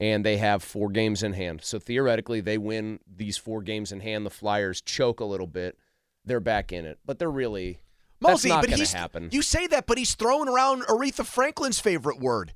and 0.00 0.24
they 0.24 0.36
have 0.38 0.62
four 0.62 0.90
games 0.90 1.22
in 1.22 1.32
hand. 1.34 1.60
So 1.62 1.78
theoretically, 1.78 2.40
they 2.40 2.58
win 2.58 2.98
these 3.06 3.36
four 3.38 3.62
games 3.62 3.92
in 3.92 4.00
hand. 4.00 4.26
The 4.26 4.30
Flyers 4.30 4.80
choke 4.80 5.20
a 5.20 5.24
little 5.24 5.46
bit. 5.46 5.78
They're 6.26 6.40
back 6.40 6.72
in 6.72 6.84
it, 6.84 6.98
but 7.06 7.18
they're 7.18 7.30
really 7.30 7.78
that's 8.20 8.32
Mosey, 8.44 8.48
not 8.48 8.62
but 8.62 8.70
going 8.70 8.84
to 8.84 8.96
happen. 8.96 9.28
You 9.32 9.42
say 9.42 9.66
that, 9.68 9.86
but 9.86 9.96
he's 9.98 10.14
throwing 10.14 10.48
around 10.48 10.82
Aretha 10.82 11.24
Franklin's 11.24 11.78
favorite 11.80 12.18
word. 12.18 12.52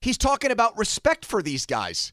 He's 0.00 0.18
talking 0.18 0.50
about 0.50 0.76
respect 0.76 1.24
for 1.24 1.42
these 1.42 1.66
guys. 1.66 2.12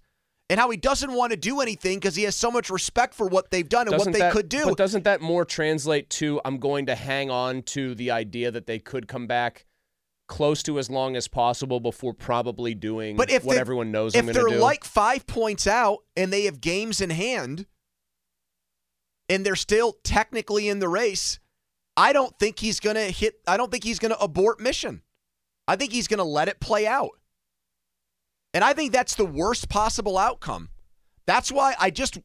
and 0.50 0.60
how 0.60 0.70
he 0.70 0.75
doesn't 0.75 1.13
want 1.13 1.32
to 1.32 1.38
do 1.38 1.62
anything 1.62 1.98
because 1.98 2.13
he 2.18 2.24
has 2.24 2.36
so 2.36 2.51
much 2.51 2.70
respect 2.70 3.13
for 3.13 3.25
what 3.25 3.51
they've 3.51 3.70
done 3.70 3.88
and 3.88 3.91
Doesn't 3.91 4.12
what 4.12 4.13
they 4.13 4.20
that- 4.20 4.34
could 4.34 4.50
do. 4.50 4.65
But 4.65 4.75
doesn't 4.77 5.06
that 5.06 5.22
more 5.22 5.46
translate 5.46 6.10
to 6.12 6.41
I'm 6.44 6.58
going 6.58 6.88
to 6.88 6.96
hang 6.96 7.30
on 7.32 7.62
to 7.63 7.96
the 7.96 8.12
idea 8.12 8.51
that 8.51 8.68
they 8.68 8.77
could 8.77 9.08
come 9.08 9.27
back 9.27 9.65
close 10.27 10.62
to 10.63 10.77
as 10.77 10.89
long 10.89 11.15
as 11.15 11.30
possible 11.30 11.80
before 11.80 12.13
probably 12.13 12.74
doing 12.75 13.15
But 13.15 13.30
if 13.32 13.46
what 13.46 13.53
they- 13.56 13.60
everyone 13.62 13.91
knows 13.91 14.13
if 14.13 14.20
I'm 14.20 14.25
going 14.25 14.34
they're 14.34 14.44
to 14.50 14.56
do? 14.56 14.58
like 14.62 14.84
five 14.84 15.25
points 15.25 15.68
out 15.68 16.00
and 16.18 16.34
they 16.34 16.44
have 16.44 16.60
games 16.60 17.00
in 17.00 17.12
hand, 17.12 17.65
and 19.30 19.46
they're 19.46 19.56
still 19.56 19.98
technically 20.04 20.68
in 20.68 20.80
the 20.80 20.90
race, 20.90 21.40
I 21.98 22.13
don't 22.13 22.38
think 22.40 22.60
he's 22.60 22.80
going 22.80 22.96
to 22.96 23.12
hit. 23.12 23.36
I 23.48 23.58
don't 23.58 23.72
think 23.72 23.84
he's 23.84 24.00
going 24.00 24.13
to 24.13 24.20
abort 24.20 24.60
mission. 24.60 25.01
I 25.68 25.75
think 25.75 25.92
he's 25.92 26.08
going 26.08 26.18
to 26.18 26.24
let 26.24 26.48
it 26.48 26.60
play 26.60 26.88
out, 26.88 27.12
and 28.54 28.63
I 28.63 28.74
think 28.74 28.92
that's 28.92 29.16
the 29.16 29.25
worst 29.25 29.70
possible 29.70 30.18
outcome. 30.18 30.70
That's 31.25 31.51
why 31.51 31.75
I 31.80 31.92
just, 31.92 32.18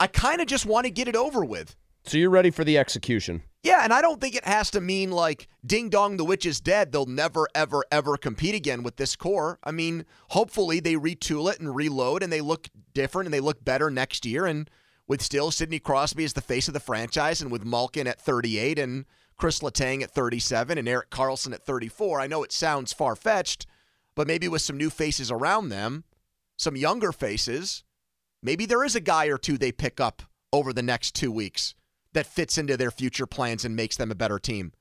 I 0.00 0.06
kind 0.06 0.40
of 0.40 0.46
just 0.46 0.64
want 0.64 0.86
to 0.86 0.90
get 0.90 1.08
it 1.08 1.16
over 1.16 1.44
with. 1.44 1.76
so 2.06 2.16
you're 2.16 2.30
ready 2.30 2.50
for 2.50 2.64
the 2.64 2.78
execution. 2.78 3.42
Yeah, 3.64 3.80
and 3.82 3.94
I 3.94 4.02
don't 4.02 4.20
think 4.20 4.36
it 4.36 4.44
has 4.44 4.70
to 4.72 4.80
mean 4.80 5.10
like 5.10 5.48
ding 5.66 5.88
dong, 5.88 6.18
the 6.18 6.24
witch 6.24 6.44
is 6.44 6.60
dead. 6.60 6.92
They'll 6.92 7.06
never, 7.06 7.48
ever, 7.54 7.82
ever 7.90 8.18
compete 8.18 8.54
again 8.54 8.82
with 8.82 8.96
this 8.96 9.16
core. 9.16 9.58
I 9.64 9.70
mean, 9.70 10.04
hopefully 10.28 10.80
they 10.80 10.94
retool 10.94 11.50
it 11.50 11.60
and 11.60 11.74
reload 11.74 12.22
and 12.22 12.30
they 12.30 12.42
look 12.42 12.68
different 12.92 13.26
and 13.26 13.34
they 13.34 13.40
look 13.40 13.64
better 13.64 13.90
next 13.90 14.26
year. 14.26 14.44
And 14.44 14.68
with 15.06 15.22
still 15.22 15.50
Sidney 15.50 15.78
Crosby 15.78 16.24
as 16.24 16.32
the 16.32 16.40
face 16.40 16.68
of 16.68 16.74
the 16.74 16.80
franchise 16.80 17.42
and 17.42 17.50
with 17.50 17.64
Malkin 17.64 18.06
at 18.06 18.20
38 18.20 18.78
and 18.78 19.04
Chris 19.36 19.60
Letang 19.60 20.02
at 20.02 20.10
37 20.10 20.78
and 20.78 20.88
Erik 20.88 21.10
Karlsson 21.10 21.52
at 21.52 21.64
34, 21.64 22.20
I 22.20 22.26
know 22.26 22.42
it 22.42 22.52
sounds 22.52 22.92
far 22.92 23.16
fetched, 23.16 23.66
but 24.14 24.26
maybe 24.26 24.48
with 24.48 24.62
some 24.62 24.76
new 24.76 24.90
faces 24.90 25.30
around 25.30 25.68
them, 25.68 26.04
some 26.56 26.76
younger 26.76 27.12
faces, 27.12 27.82
maybe 28.42 28.64
there 28.64 28.84
is 28.84 28.94
a 28.94 29.00
guy 29.00 29.26
or 29.26 29.38
two 29.38 29.58
they 29.58 29.72
pick 29.72 30.00
up 30.00 30.22
over 30.52 30.72
the 30.72 30.82
next 30.82 31.14
two 31.14 31.32
weeks 31.32 31.74
that 32.12 32.26
fits 32.26 32.56
into 32.56 32.76
their 32.76 32.92
future 32.92 33.26
plans 33.26 33.64
and 33.64 33.74
makes 33.74 33.96
them 33.96 34.10
a 34.10 34.14
better 34.14 34.38
team. 34.38 34.72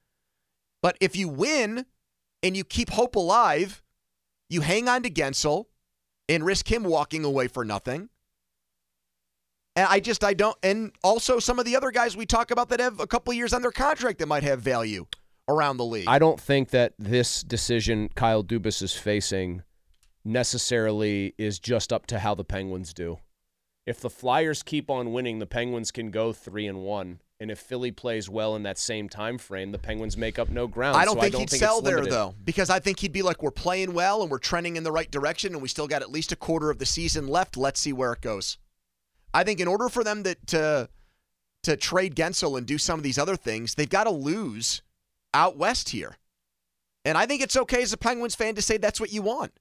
But 0.82 0.98
if 1.02 1.16
you 1.16 1.28
win 1.28 1.86
and 2.44 2.56
you 2.56 2.64
keep 2.64 2.92
hope 2.92 3.16
alive, 3.16 3.82
you 4.50 4.62
hang 4.62 4.88
on 4.88 5.02
to 5.04 5.10
Guentzel 5.10 5.66
and 6.30 6.46
risk 6.46 6.72
him 6.72 6.84
walking 6.84 7.26
away 7.26 7.48
for 7.48 7.66
nothing. 7.66 8.10
And 9.76 9.88
I 9.90 10.00
just 10.00 10.24
I 10.24 10.34
don't 10.34 10.58
and 10.62 10.92
also 11.04 11.40
some 11.40 11.60
of 11.60 11.66
the 11.66 11.76
other 11.76 11.92
guys 11.92 12.16
we 12.16 12.26
talk 12.26 12.52
about 12.52 12.70
that 12.70 12.80
have 12.80 13.00
a 13.00 13.08
couple 13.08 13.34
years 13.34 13.54
on 13.54 13.62
their 13.62 13.72
contract 13.72 14.20
that 14.20 14.28
might 14.28 14.44
have 14.44 14.62
value 14.62 15.06
around 15.48 15.78
the 15.78 15.86
league. 15.86 16.08
I 16.08 16.20
don't 16.20 16.40
think 16.40 16.70
that 16.70 16.94
this 17.00 17.42
decision 17.42 18.10
Kyle 18.16 18.44
Dubas 18.44 18.82
is 18.82 18.94
facing 18.94 19.64
necessarily 20.24 21.34
is 21.38 21.60
just 21.60 21.92
up 21.92 22.06
to 22.08 22.20
how 22.20 22.36
the 22.36 22.46
Penguins 22.46 22.94
do. 22.94 23.18
If 23.86 24.00
the 24.00 24.10
Flyers 24.10 24.64
keep 24.64 24.90
on 24.90 25.12
winning, 25.12 25.40
the 25.40 25.46
Penguins 25.46 25.92
can 25.92 26.10
go 26.10 26.32
three 26.32 26.68
and 26.68 26.80
one. 26.80 27.20
And 27.40 27.52
if 27.52 27.60
Philly 27.60 27.92
plays 27.92 28.30
well 28.30 28.56
in 28.56 28.64
that 28.64 28.78
same 28.78 29.10
time 29.10 29.38
frame, 29.38 29.74
the 29.74 29.78
Penguins 29.78 30.16
make 30.16 30.40
up 30.40 30.48
no 30.48 30.66
ground. 30.66 30.96
I 30.96 31.04
don't 31.04 31.16
So 31.16 31.22
think 31.22 31.26
I 31.26 31.30
don't 31.32 31.42
he'd 31.42 31.50
think 31.50 31.60
sell 31.60 31.82
there 31.82 32.06
though, 32.06 32.36
because 32.46 32.70
I 32.70 32.80
think 32.80 33.00
he'd 33.00 33.12
be 33.12 33.22
like, 33.22 33.44
"We're 33.44 33.52
playing 33.52 33.94
well 33.94 34.22
and 34.22 34.32
we're 34.32 34.40
trending 34.40 34.78
in 34.78 34.84
the 34.84 34.94
right 34.94 35.12
direction, 35.12 35.52
and 35.52 35.62
we 35.62 35.68
still 35.68 35.88
got 35.88 36.02
at 36.02 36.10
least 36.10 36.32
a 36.32 36.38
quarter 36.38 36.70
of 36.70 36.80
the 36.80 36.86
season 36.86 37.28
left. 37.28 37.58
Let's 37.58 37.82
see 37.82 37.92
where 37.92 38.14
it 38.14 38.22
goes." 38.22 38.58
I 39.34 39.44
think 39.44 39.60
in 39.60 39.68
order 39.68 39.90
for 39.90 40.04
them 40.04 40.24
to 40.24 40.36
to, 40.48 40.90
to 41.64 41.78
trade 41.78 42.16
Guentzel 42.16 42.58
and 42.58 42.68
do 42.68 42.78
some 42.78 43.00
of 43.00 43.04
these 43.04 43.18
other 43.18 43.36
things, 43.36 43.76
they've 43.76 43.90
got 43.90 44.04
to 44.06 44.12
lose 44.12 44.82
out 45.34 45.58
west 45.58 45.90
here, 45.90 46.18
and 47.06 47.18
I 47.18 47.26
think 47.26 47.42
it's 47.42 47.58
okay 47.58 47.82
as 47.82 47.94
a 47.94 47.98
Penguins 47.98 48.36
fan 48.36 48.56
to 48.56 48.62
say 48.62 48.78
that's 48.78 49.00
what 49.00 49.12
you 49.12 49.22
want. 49.22 49.52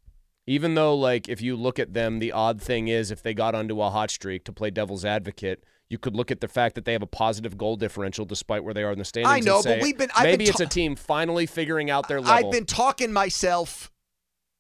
Even 0.46 0.74
though, 0.74 0.94
like, 0.96 1.28
if 1.28 1.40
you 1.40 1.54
look 1.56 1.78
at 1.78 1.94
them, 1.94 2.18
the 2.18 2.32
odd 2.32 2.60
thing 2.60 2.88
is 2.88 3.10
if 3.12 3.22
they 3.22 3.32
got 3.32 3.54
onto 3.54 3.80
a 3.80 3.90
hot 3.90 4.10
streak 4.10 4.44
to 4.44 4.52
play 4.52 4.70
devil's 4.70 5.04
advocate, 5.04 5.62
you 5.88 5.98
could 5.98 6.16
look 6.16 6.30
at 6.32 6.40
the 6.40 6.48
fact 6.48 6.74
that 6.74 6.84
they 6.84 6.92
have 6.94 7.02
a 7.02 7.06
positive 7.06 7.56
goal 7.56 7.76
differential 7.76 8.24
despite 8.24 8.64
where 8.64 8.74
they 8.74 8.82
are 8.82 8.90
in 8.92 8.98
the 8.98 9.04
standings. 9.04 9.46
I 9.46 9.48
know, 9.48 9.62
but 9.62 9.80
we've 9.80 9.96
been- 9.96 10.10
I've 10.16 10.24
maybe 10.24 10.44
been 10.46 10.50
it's 10.50 10.60
a 10.60 10.66
team 10.66 10.96
finally 10.96 11.46
figuring 11.46 11.90
out 11.90 12.08
their 12.08 12.20
level. 12.20 12.34
I've 12.46 12.50
been 12.50 12.66
talking 12.66 13.12
myself. 13.12 13.92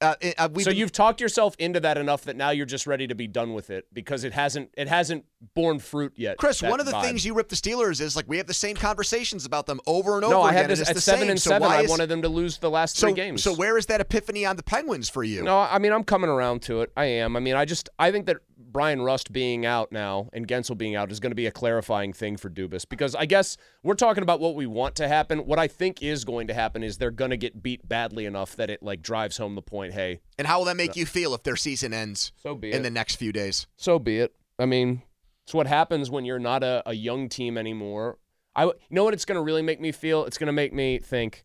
Uh, 0.02 0.14
uh, 0.38 0.48
so 0.58 0.64
been- 0.70 0.76
you've 0.76 0.92
talked 0.92 1.20
yourself 1.20 1.54
into 1.58 1.80
that 1.80 1.96
enough 1.96 2.24
that 2.24 2.36
now 2.36 2.50
you're 2.50 2.66
just 2.66 2.86
ready 2.86 3.06
to 3.06 3.14
be 3.14 3.26
done 3.26 3.54
with 3.54 3.70
it 3.70 3.86
because 3.92 4.24
it 4.24 4.32
hasn't 4.32 4.70
it 4.76 4.88
hasn't 4.88 5.24
borne 5.54 5.78
fruit 5.78 6.12
yet. 6.16 6.36
Chris, 6.38 6.60
one 6.62 6.80
of 6.80 6.86
the 6.86 6.92
vibe. 6.92 7.02
things 7.02 7.24
you 7.24 7.34
rip 7.34 7.48
the 7.48 7.56
Steelers 7.56 8.00
is 8.00 8.16
like 8.16 8.26
we 8.28 8.36
have 8.38 8.46
the 8.46 8.54
same 8.54 8.76
conversations 8.76 9.46
about 9.46 9.66
them 9.66 9.80
over 9.86 10.16
and 10.16 10.24
over 10.24 10.34
no, 10.34 10.42
I 10.42 10.50
again. 10.50 10.62
had 10.62 10.70
this 10.70 10.88
at 10.88 10.96
seven 10.98 11.20
same. 11.22 11.30
and 11.30 11.40
So 11.40 11.50
seven. 11.50 11.68
why 11.68 11.78
I 11.78 11.82
is- 11.82 11.90
wanted 11.90 12.08
them 12.08 12.22
to 12.22 12.28
lose 12.28 12.58
the 12.58 12.70
last 12.70 12.96
so, 12.96 13.06
three 13.06 13.14
games. 13.14 13.42
So 13.42 13.54
where 13.54 13.78
is 13.78 13.86
that 13.86 14.00
epiphany 14.00 14.44
on 14.44 14.56
the 14.56 14.62
Penguins 14.62 15.08
for 15.08 15.22
you? 15.24 15.42
No, 15.42 15.58
I 15.58 15.78
mean 15.78 15.92
I'm 15.92 16.04
coming 16.04 16.30
around 16.30 16.62
to 16.62 16.82
it. 16.82 16.92
I 16.96 17.04
am. 17.06 17.36
I 17.36 17.40
mean, 17.40 17.54
I 17.54 17.64
just 17.64 17.88
I 17.98 18.10
think 18.10 18.26
that 18.26 18.38
Bryan 18.70 19.02
Rust 19.02 19.32
being 19.32 19.64
out 19.66 19.90
now 19.92 20.28
and 20.32 20.46
Guentzel 20.46 20.76
being 20.76 20.94
out 20.94 21.10
is 21.10 21.20
going 21.20 21.30
to 21.30 21.36
be 21.36 21.46
a 21.46 21.50
clarifying 21.50 22.12
thing 22.12 22.36
for 22.36 22.50
Dubas 22.50 22.88
because 22.88 23.14
I 23.14 23.26
guess 23.26 23.56
we're 23.82 23.94
talking 23.94 24.22
about 24.22 24.40
what 24.40 24.54
we 24.54 24.66
want 24.66 24.94
to 24.96 25.08
happen. 25.08 25.46
What 25.46 25.58
I 25.58 25.68
think 25.68 26.02
is 26.02 26.24
going 26.24 26.46
to 26.48 26.54
happen 26.54 26.82
is 26.82 26.98
they're 26.98 27.10
going 27.10 27.30
to 27.30 27.36
get 27.36 27.62
beat 27.62 27.88
badly 27.88 28.26
enough 28.26 28.56
that 28.56 28.70
it 28.70 28.82
like 28.82 29.02
drives 29.02 29.36
home 29.38 29.54
the 29.54 29.62
point. 29.62 29.94
Hey, 29.94 30.20
And 30.38 30.46
how 30.46 30.58
will 30.58 30.66
that 30.66 30.76
make 30.76 30.96
you 30.96 31.06
feel 31.06 31.34
if 31.34 31.42
their 31.42 31.56
season 31.56 31.92
ends 31.92 32.32
so 32.36 32.54
be 32.54 32.70
in 32.70 32.80
it. 32.80 32.82
the 32.82 32.90
next 32.90 33.16
few 33.16 33.32
days? 33.32 33.66
so 33.76 33.98
be 33.98 34.18
it. 34.18 34.34
I 34.58 34.66
mean, 34.66 35.02
it's 35.44 35.54
what 35.54 35.66
happens 35.66 36.10
when 36.10 36.24
you're 36.24 36.38
not 36.38 36.62
a, 36.62 36.82
a 36.86 36.94
young 36.94 37.28
team 37.28 37.58
anymore. 37.58 38.18
I 38.54 38.64
you 38.64 38.72
know 38.90 39.04
what 39.04 39.14
it's 39.14 39.24
going 39.24 39.36
to 39.36 39.42
really 39.42 39.62
make 39.62 39.80
me 39.80 39.92
feel. 39.92 40.24
It's 40.24 40.38
going 40.38 40.46
to 40.48 40.52
make 40.52 40.72
me 40.72 40.98
think, 40.98 41.44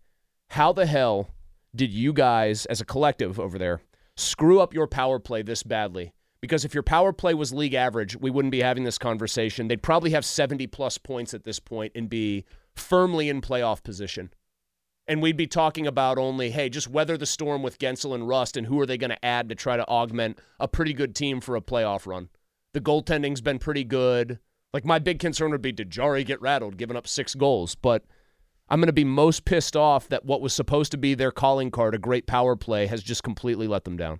how 0.50 0.74
the 0.74 0.86
hell 0.86 1.30
did 1.76 1.92
you 1.92 2.14
guys 2.14 2.66
as 2.68 2.82
a 2.82 2.86
collective 2.86 3.40
over 3.40 3.58
there 3.58 3.82
screw 4.16 4.60
up 4.60 4.74
your 4.74 4.88
power 4.88 5.20
play 5.20 5.42
this 5.42 5.64
badly? 5.64 6.12
Because 6.42 6.64
if 6.64 6.74
your 6.74 6.84
power 6.84 7.12
play 7.14 7.34
was 7.34 7.54
league 7.54 7.74
average, 7.74 8.16
we 8.16 8.30
wouldn't 8.30 8.52
be 8.52 8.62
having 8.62 8.84
this 8.84 8.98
conversation. 8.98 9.68
They'd 9.68 9.82
probably 9.82 10.12
have 10.12 10.26
70 10.26 10.68
plus 10.68 10.98
points 10.98 11.34
at 11.34 11.44
this 11.44 11.60
point 11.60 11.94
and 11.96 12.10
be 12.10 12.46
firmly 12.76 13.30
in 13.30 13.42
playoff 13.42 13.84
position. 13.84 14.32
And 15.08 15.22
we'd 15.22 15.38
be 15.38 15.48
talking 15.48 15.88
about 15.88 16.18
only, 16.18 16.52
hey, 16.52 16.70
just 16.70 16.90
weather 16.90 17.18
the 17.18 17.26
storm 17.26 17.64
with 17.64 17.80
Guentzel 17.80 18.14
and 18.14 18.28
Rust, 18.28 18.58
and 18.58 18.68
who 18.68 18.80
are 18.82 18.86
they 18.86 18.98
going 18.98 19.10
to 19.10 19.26
add 19.26 19.48
to 19.50 19.56
try 19.56 19.78
to 19.78 19.88
augment 19.88 20.38
a 20.60 20.68
pretty 20.68 20.94
good 20.94 21.16
team 21.16 21.40
for 21.40 21.56
a 21.56 21.62
playoff 21.62 22.06
run? 22.06 22.30
The 22.74 22.82
goaltending's 22.82 23.42
been 23.42 23.58
pretty 23.58 23.86
good. 23.86 24.40
Like, 24.74 24.84
my 24.84 25.00
big 25.00 25.20
concern 25.20 25.52
would 25.52 25.62
be 25.62 25.72
did 25.72 25.90
Jarry 25.90 26.26
get 26.26 26.42
rattled, 26.42 26.78
giving 26.78 26.98
up 26.98 27.08
six 27.08 27.36
goals? 27.36 27.74
But 27.74 28.04
I'm 28.70 28.82
going 28.82 28.88
to 28.88 28.94
be 28.94 29.06
most 29.06 29.46
pissed 29.46 29.78
off 29.78 30.10
that 30.10 30.26
what 30.26 30.42
was 30.42 30.54
supposed 30.54 30.92
to 30.92 30.98
be 30.98 31.16
their 31.16 31.32
calling 31.32 31.72
card, 31.72 31.96
a 31.96 32.00
great 32.00 32.28
power 32.28 32.58
play, 32.58 32.86
has 32.88 33.02
just 33.02 33.24
completely 33.24 33.66
let 33.68 33.86
them 33.86 33.96
down. 33.96 34.20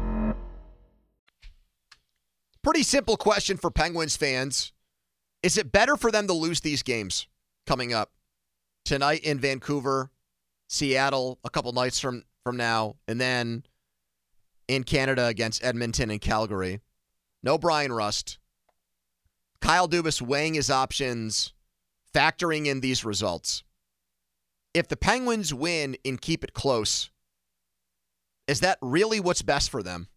Pretty 2.63 2.83
simple 2.83 3.17
question 3.17 3.57
for 3.57 3.71
Penguins 3.71 4.15
fans. 4.15 4.71
Is 5.41 5.57
it 5.57 5.71
better 5.71 5.97
for 5.97 6.11
them 6.11 6.27
to 6.27 6.33
lose 6.33 6.61
these 6.61 6.83
games 6.83 7.27
coming 7.65 7.91
up 7.93 8.11
tonight 8.85 9.21
in 9.23 9.39
Vancouver, 9.39 10.11
Seattle 10.69 11.39
a 11.43 11.49
couple 11.49 11.71
nights 11.71 11.99
from 11.99 12.23
from 12.43 12.57
now, 12.57 12.95
and 13.07 13.19
then 13.19 13.63
in 14.67 14.83
Canada 14.83 15.25
against 15.25 15.63
Edmonton 15.63 16.11
and 16.11 16.21
Calgary? 16.21 16.81
No 17.41 17.57
Bryan 17.57 17.91
Rust. 17.91 18.37
Kyle 19.59 19.87
Dubas 19.87 20.21
weighing 20.21 20.53
his 20.53 20.69
options, 20.69 21.53
factoring 22.13 22.67
in 22.67 22.81
these 22.81 23.03
results. 23.03 23.63
If 24.73 24.87
the 24.87 24.97
Penguins 24.97 25.53
win 25.53 25.97
and 26.05 26.21
keep 26.21 26.43
it 26.43 26.53
close, 26.53 27.09
is 28.47 28.59
that 28.61 28.77
really 28.81 29.19
what's 29.19 29.41
best 29.41 29.69
for 29.69 29.83
them? 29.83 30.07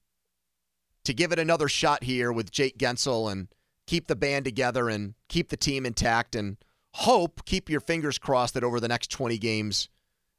To 1.04 1.14
give 1.14 1.32
it 1.32 1.38
another 1.38 1.68
shot 1.68 2.04
here 2.04 2.32
with 2.32 2.50
Jake 2.50 2.78
Guentzel 2.78 3.30
and 3.30 3.48
keep 3.86 4.06
the 4.06 4.16
band 4.16 4.44
together 4.44 4.88
and 4.88 5.14
keep 5.28 5.50
the 5.50 5.56
team 5.56 5.84
intact 5.84 6.34
and 6.34 6.56
hope, 6.94 7.44
keep 7.44 7.68
your 7.68 7.80
fingers 7.80 8.18
crossed 8.18 8.54
that 8.54 8.64
over 8.64 8.80
the 8.80 8.88
next 8.88 9.10
20 9.10 9.36
games 9.38 9.88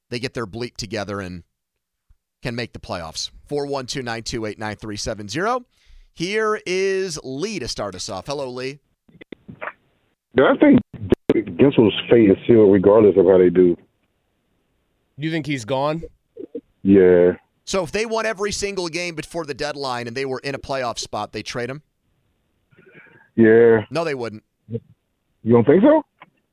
they 0.09 0.19
get 0.19 0.33
their 0.33 0.47
bleep 0.47 0.77
together 0.77 1.19
and 1.19 1.43
can 2.41 2.55
make 2.55 2.73
the 2.73 2.79
playoffs. 2.79 3.31
412 3.47 4.03
928 4.05 4.59
9370. 4.59 5.65
Here 6.13 6.61
is 6.65 7.19
Lee 7.23 7.59
to 7.59 7.67
start 7.67 7.93
us 7.95 8.07
off. 8.07 8.27
Hello, 8.27 8.49
Lee. 8.49 8.79
Yeah, 10.35 10.53
I 10.53 10.57
think 10.57 10.79
Guentzel's 11.33 11.93
fate 12.09 12.29
is 12.31 12.37
sealed 12.47 12.71
regardless 12.71 13.17
of 13.17 13.25
how 13.25 13.37
they 13.37 13.49
do. 13.49 13.75
Do 15.17 15.25
you 15.25 15.31
think 15.31 15.45
he's 15.45 15.65
gone? 15.65 16.03
Yeah. 16.83 17.33
So 17.65 17.83
if 17.83 17.91
they 17.91 18.05
won 18.05 18.25
every 18.25 18.51
single 18.51 18.87
game 18.87 19.15
before 19.15 19.45
the 19.45 19.55
deadline 19.55 20.07
and 20.07 20.15
they 20.15 20.25
were 20.25 20.39
in 20.39 20.53
a 20.53 20.59
playoff 20.59 20.99
spot, 20.99 21.33
they 21.33 21.41
trade 21.41 21.69
him? 21.69 21.81
Yeah. 23.35 23.85
No, 23.89 24.03
they 24.03 24.13
wouldn't. 24.13 24.43
You 24.69 25.53
don't 25.53 25.65
think 25.65 25.81
so? 25.81 26.03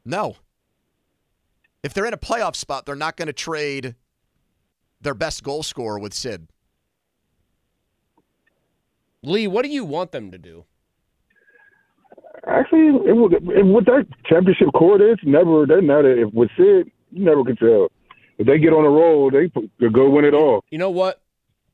No. 0.05 0.37
If 1.83 1.95
they're 1.95 2.07
in 2.07 2.15
a 2.15 2.19
playoff 2.19 2.57
spot, 2.57 2.87
they're 2.87 2.97
not 2.97 3.17
going 3.17 3.27
to 3.27 3.33
trade 3.33 3.95
their 5.01 5.15
best 5.15 5.43
goal 5.43 5.63
scorer 5.63 5.99
with 5.99 6.15
Sid. 6.15 6.49
Lee, 9.23 9.47
what 9.47 9.65
do 9.65 9.71
you 9.71 9.85
want 9.85 10.13
them 10.13 10.31
to 10.31 10.39
do? 10.39 10.65
Actually, 12.47 12.89
it 12.89 13.33
it, 13.57 13.67
with 13.67 13.85
that 13.85 14.07
championship 14.25 14.69
core, 14.75 15.01
it's 15.01 15.23
never 15.25 15.65
they 15.65 15.81
never 15.81 16.11
if 16.11 16.35
with 16.35 16.51
Sid, 16.57 16.91
you 17.13 17.25
never 17.25 17.45
can 17.45 17.57
tell. 17.57 17.89
If 18.43 18.47
they 18.49 18.59
get 18.59 18.73
on 18.73 18.85
a 18.85 18.91
roll, 18.91 19.31
they 19.31 19.49
could 19.49 19.93
go 19.93 20.11
win 20.11 20.25
it 20.25 20.35
all. 20.35 20.65
You 20.71 20.79
know 20.79 20.91
what? 20.91 21.21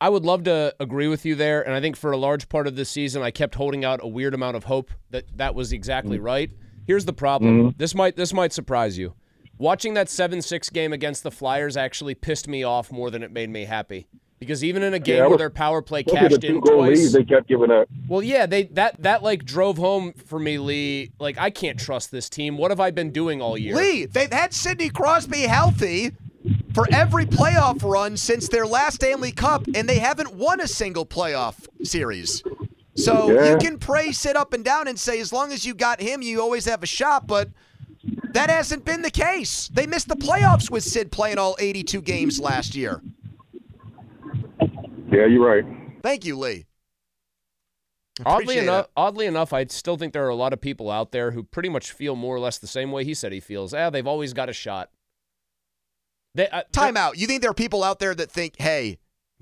I 0.00 0.08
would 0.10 0.24
love 0.24 0.44
to 0.44 0.74
agree 0.78 1.08
with 1.08 1.24
you 1.26 1.34
there, 1.34 1.62
and 1.62 1.74
I 1.74 1.80
think 1.80 1.96
for 1.96 2.12
a 2.12 2.16
large 2.16 2.48
part 2.48 2.66
of 2.68 2.76
this 2.76 2.88
season, 2.88 3.22
I 3.22 3.30
kept 3.32 3.54
holding 3.56 3.84
out 3.84 4.00
a 4.02 4.06
weird 4.06 4.32
amount 4.34 4.56
of 4.56 4.64
hope 4.64 4.90
that 5.10 5.24
that 5.38 5.54
was 5.54 5.72
exactly 5.72 6.18
Mm. 6.18 6.24
right. 6.24 6.50
Here's 6.86 7.04
the 7.04 7.12
problem. 7.12 7.58
Mm-hmm. 7.58 7.78
This 7.78 7.94
might 7.94 8.14
this 8.16 8.32
might 8.32 8.52
surprise 8.52 8.96
you. 8.98 9.14
Watching 9.58 9.94
that 9.94 10.08
seven 10.08 10.40
six 10.42 10.70
game 10.70 10.92
against 10.92 11.22
the 11.24 11.30
Flyers 11.32 11.76
actually 11.76 12.14
pissed 12.14 12.46
me 12.48 12.62
off 12.62 12.92
more 12.92 13.10
than 13.10 13.22
it 13.24 13.32
made 13.32 13.50
me 13.50 13.64
happy. 13.64 14.06
Because 14.38 14.62
even 14.62 14.84
in 14.84 14.94
a 14.94 15.00
game 15.00 15.16
Yeah, 15.16 15.22
I 15.22 15.26
where 15.26 15.30
was- 15.30 15.38
their 15.38 15.50
power 15.50 15.82
play 15.82 16.04
cashed 16.04 16.42
the 16.42 16.46
in 16.46 16.60
twice, 16.60 17.12
they 17.12 17.24
kept 17.24 17.48
giving 17.48 17.72
up. 17.72 17.88
well, 18.08 18.22
yeah, 18.22 18.46
they 18.46 18.64
that 18.78 19.02
that 19.02 19.24
like 19.24 19.44
drove 19.44 19.78
home 19.78 20.12
for 20.12 20.38
me, 20.38 20.58
Lee. 20.58 21.10
Like 21.18 21.36
I 21.38 21.50
can't 21.50 21.76
trust 21.76 22.12
this 22.12 22.28
team. 22.30 22.56
What 22.56 22.70
have 22.70 22.78
I 22.78 22.92
been 22.92 23.10
doing 23.10 23.42
all 23.42 23.58
year? 23.58 23.74
Lee, 23.74 24.04
they've 24.06 24.32
had 24.32 24.54
Sidney 24.54 24.90
Crosby 24.90 25.40
healthy 25.40 26.12
for 26.74 26.86
every 26.92 27.24
playoff 27.26 27.82
run 27.82 28.16
since 28.16 28.48
their 28.48 28.66
last 28.66 28.96
Stanley 28.96 29.32
Cup, 29.32 29.66
and 29.74 29.88
they 29.88 29.98
haven't 29.98 30.34
won 30.34 30.60
a 30.60 30.68
single 30.68 31.04
playoff 31.06 31.66
series. 31.84 32.42
So 32.94 33.32
Yeah. 33.32 33.52
you 33.52 33.58
can 33.58 33.78
pray, 33.78 34.12
Sid 34.12 34.36
up 34.36 34.52
and 34.52 34.64
down 34.64 34.88
and 34.88 34.98
say, 34.98 35.20
as 35.20 35.32
long 35.32 35.52
as 35.52 35.64
you 35.64 35.74
got 35.74 36.00
him, 36.00 36.20
you 36.22 36.40
always 36.40 36.64
have 36.64 36.82
a 36.82 36.86
shot, 36.86 37.26
but 37.26 37.48
that 38.32 38.50
hasn't 38.50 38.84
been 38.84 39.02
the 39.02 39.10
case. 39.10 39.68
They 39.68 39.86
missed 39.86 40.08
the 40.08 40.16
playoffs 40.16 40.70
with 40.70 40.82
Sid 40.84 41.12
playing 41.12 41.38
all 41.38 41.56
82 41.58 42.00
games 42.02 42.40
last 42.40 42.74
year. 42.74 43.02
Yeah, 45.10 45.26
you're 45.26 45.44
right. 45.46 45.64
Thank 46.02 46.24
you, 46.24 46.36
Lee. 46.38 46.66
Oddly 48.26 48.58
enough, 48.58 48.86
it. 48.86 48.90
oddly 48.96 49.26
enough, 49.26 49.52
I 49.52 49.64
still 49.66 49.96
think 49.96 50.12
there 50.12 50.26
are 50.26 50.30
a 50.30 50.34
lot 50.34 50.52
of 50.52 50.60
people 50.60 50.90
out 50.90 51.12
there 51.12 51.30
who 51.30 51.44
pretty 51.44 51.68
much 51.68 51.92
feel 51.92 52.16
more 52.16 52.34
or 52.34 52.40
less 52.40 52.58
the 52.58 52.66
same 52.66 52.90
way 52.90 53.04
he 53.04 53.14
said 53.14 53.30
he 53.32 53.38
feels. 53.40 53.72
Ah, 53.72 53.90
they've 53.90 54.06
always 54.06 54.32
got 54.32 54.48
a 54.48 54.52
shot. 54.52 54.90
They, 56.34 56.48
uh, 56.48 56.62
Time 56.72 56.96
out. 56.96 57.18
You 57.18 57.26
think 57.26 57.42
there 57.42 57.50
are 57.50 57.54
people 57.54 57.82
out 57.82 57.98
there 57.98 58.14
that 58.14 58.30
think, 58.30 58.54
hey, 58.58 58.98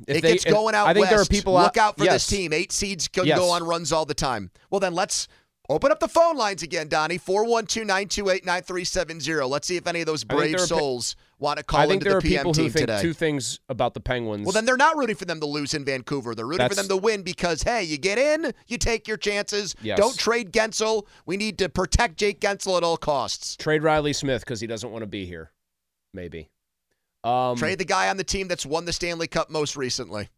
If 0.06 0.18
it 0.18 0.22
they- 0.22 0.32
gets 0.32 0.44
going 0.44 0.74
out 0.74 0.86
I 0.88 0.94
think 0.94 1.06
there 1.08 1.18
are 1.18 1.22
west. 1.22 1.30
people 1.30 1.54
Look 1.54 1.76
out- 1.76 1.88
out 1.90 1.98
for 1.98 2.04
yes. 2.04 2.14
this 2.14 2.26
team. 2.26 2.52
Eight 2.52 2.72
seeds 2.72 3.08
can 3.08 3.26
Yes. 3.26 3.38
go 3.38 3.50
on 3.50 3.62
runs 3.64 3.92
all 3.92 4.06
the 4.06 4.14
time. 4.14 4.50
Well, 4.70 4.80
then 4.80 4.94
let's 4.94 5.26
open 5.68 5.90
up 5.90 6.00
the 6.00 6.08
phone 6.08 6.36
lines 6.36 6.62
again, 6.62 6.88
Donnie. 6.88 7.18
412-928-9370. 7.18 9.48
Let's 9.48 9.66
see 9.68 9.76
if 9.76 9.86
any 9.86 10.00
of 10.00 10.06
those 10.06 10.24
brave 10.24 10.54
are 10.54 10.58
pe- 10.58 10.64
souls 10.64 11.16
want 11.38 11.58
to 11.58 11.64
call 11.64 11.80
I 11.80 11.86
think 11.86 12.02
into 12.02 12.04
there 12.04 12.12
the 12.12 12.18
are 12.18 12.28
PM 12.28 12.38
people 12.40 12.54
team 12.54 12.64
who 12.64 12.70
think 12.70 12.86
today. 12.86 13.02
two 13.02 13.12
things 13.12 13.60
about 13.68 13.94
the 13.94 14.00
Penguins. 14.00 14.44
well, 14.44 14.52
then 14.52 14.64
they're 14.64 14.76
not 14.76 14.96
rooting 14.96 15.16
for 15.16 15.24
them 15.26 15.40
to 15.40 15.46
lose 15.46 15.74
in 15.74 15.84
Vancouver. 15.84 16.34
They're 16.34 16.46
rooting 16.46 16.68
for 16.68 16.74
them 16.74 16.88
to 16.88 16.96
win 16.96 17.22
because, 17.22 17.62
hey, 17.62 17.82
you 17.82 17.98
get 17.98 18.18
in, 18.18 18.52
you 18.68 18.78
take 18.78 19.06
your 19.08 19.16
chances. 19.16 19.74
Yes. 19.82 19.98
Don't 19.98 20.16
trade 20.18 20.52
Guentzel. 20.52 21.06
We 21.26 21.36
need 21.36 21.58
to 21.58 21.68
protect 21.68 22.16
Jake 22.16 22.40
Guentzel 22.40 22.76
at 22.76 22.84
all 22.84 22.96
costs. 22.96 23.56
trade 23.56 23.82
Reilly 23.82 24.12
Smith 24.12 24.42
because 24.42 24.60
he 24.60 24.66
doesn't 24.66 24.90
want 24.90 25.02
to 25.02 25.06
be 25.06 25.26
here. 25.26 25.52
Maybe. 26.14 26.48
Um, 27.26 27.56
Trade 27.56 27.78
the 27.78 27.84
guy 27.84 28.08
on 28.08 28.16
the 28.16 28.24
team 28.24 28.46
that's 28.46 28.64
won 28.64 28.84
the 28.84 28.92
Stanley 28.92 29.26
Cup 29.26 29.50
most 29.50 29.76
recently. 29.76 30.28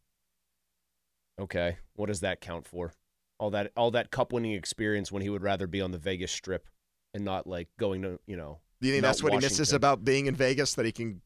Okay, 1.38 1.76
what 1.94 2.06
does 2.06 2.20
that 2.20 2.40
count 2.40 2.66
for? 2.66 2.92
All 3.38 3.50
that 3.50 3.72
all 3.76 3.90
that 3.92 4.10
cup 4.10 4.32
winning 4.32 4.52
experience 4.52 5.12
when 5.12 5.22
he 5.22 5.28
would 5.28 5.42
rather 5.42 5.66
be 5.66 5.82
on 5.82 5.92
the 5.92 5.98
Vegas 5.98 6.32
Strip 6.32 6.66
and 7.12 7.24
not 7.24 7.46
like 7.46 7.68
going 7.78 8.02
to 8.02 8.18
you 8.26 8.36
know. 8.36 8.58
Do 8.80 8.88
you 8.88 8.94
think 8.94 9.02
that's 9.02 9.22
what 9.22 9.32
he 9.32 9.38
misses 9.38 9.72
about 9.72 10.02
being 10.02 10.26
in 10.26 10.34
Vegas? 10.34 10.74
That 10.74 10.86
he 10.86 10.92
can 10.92 11.20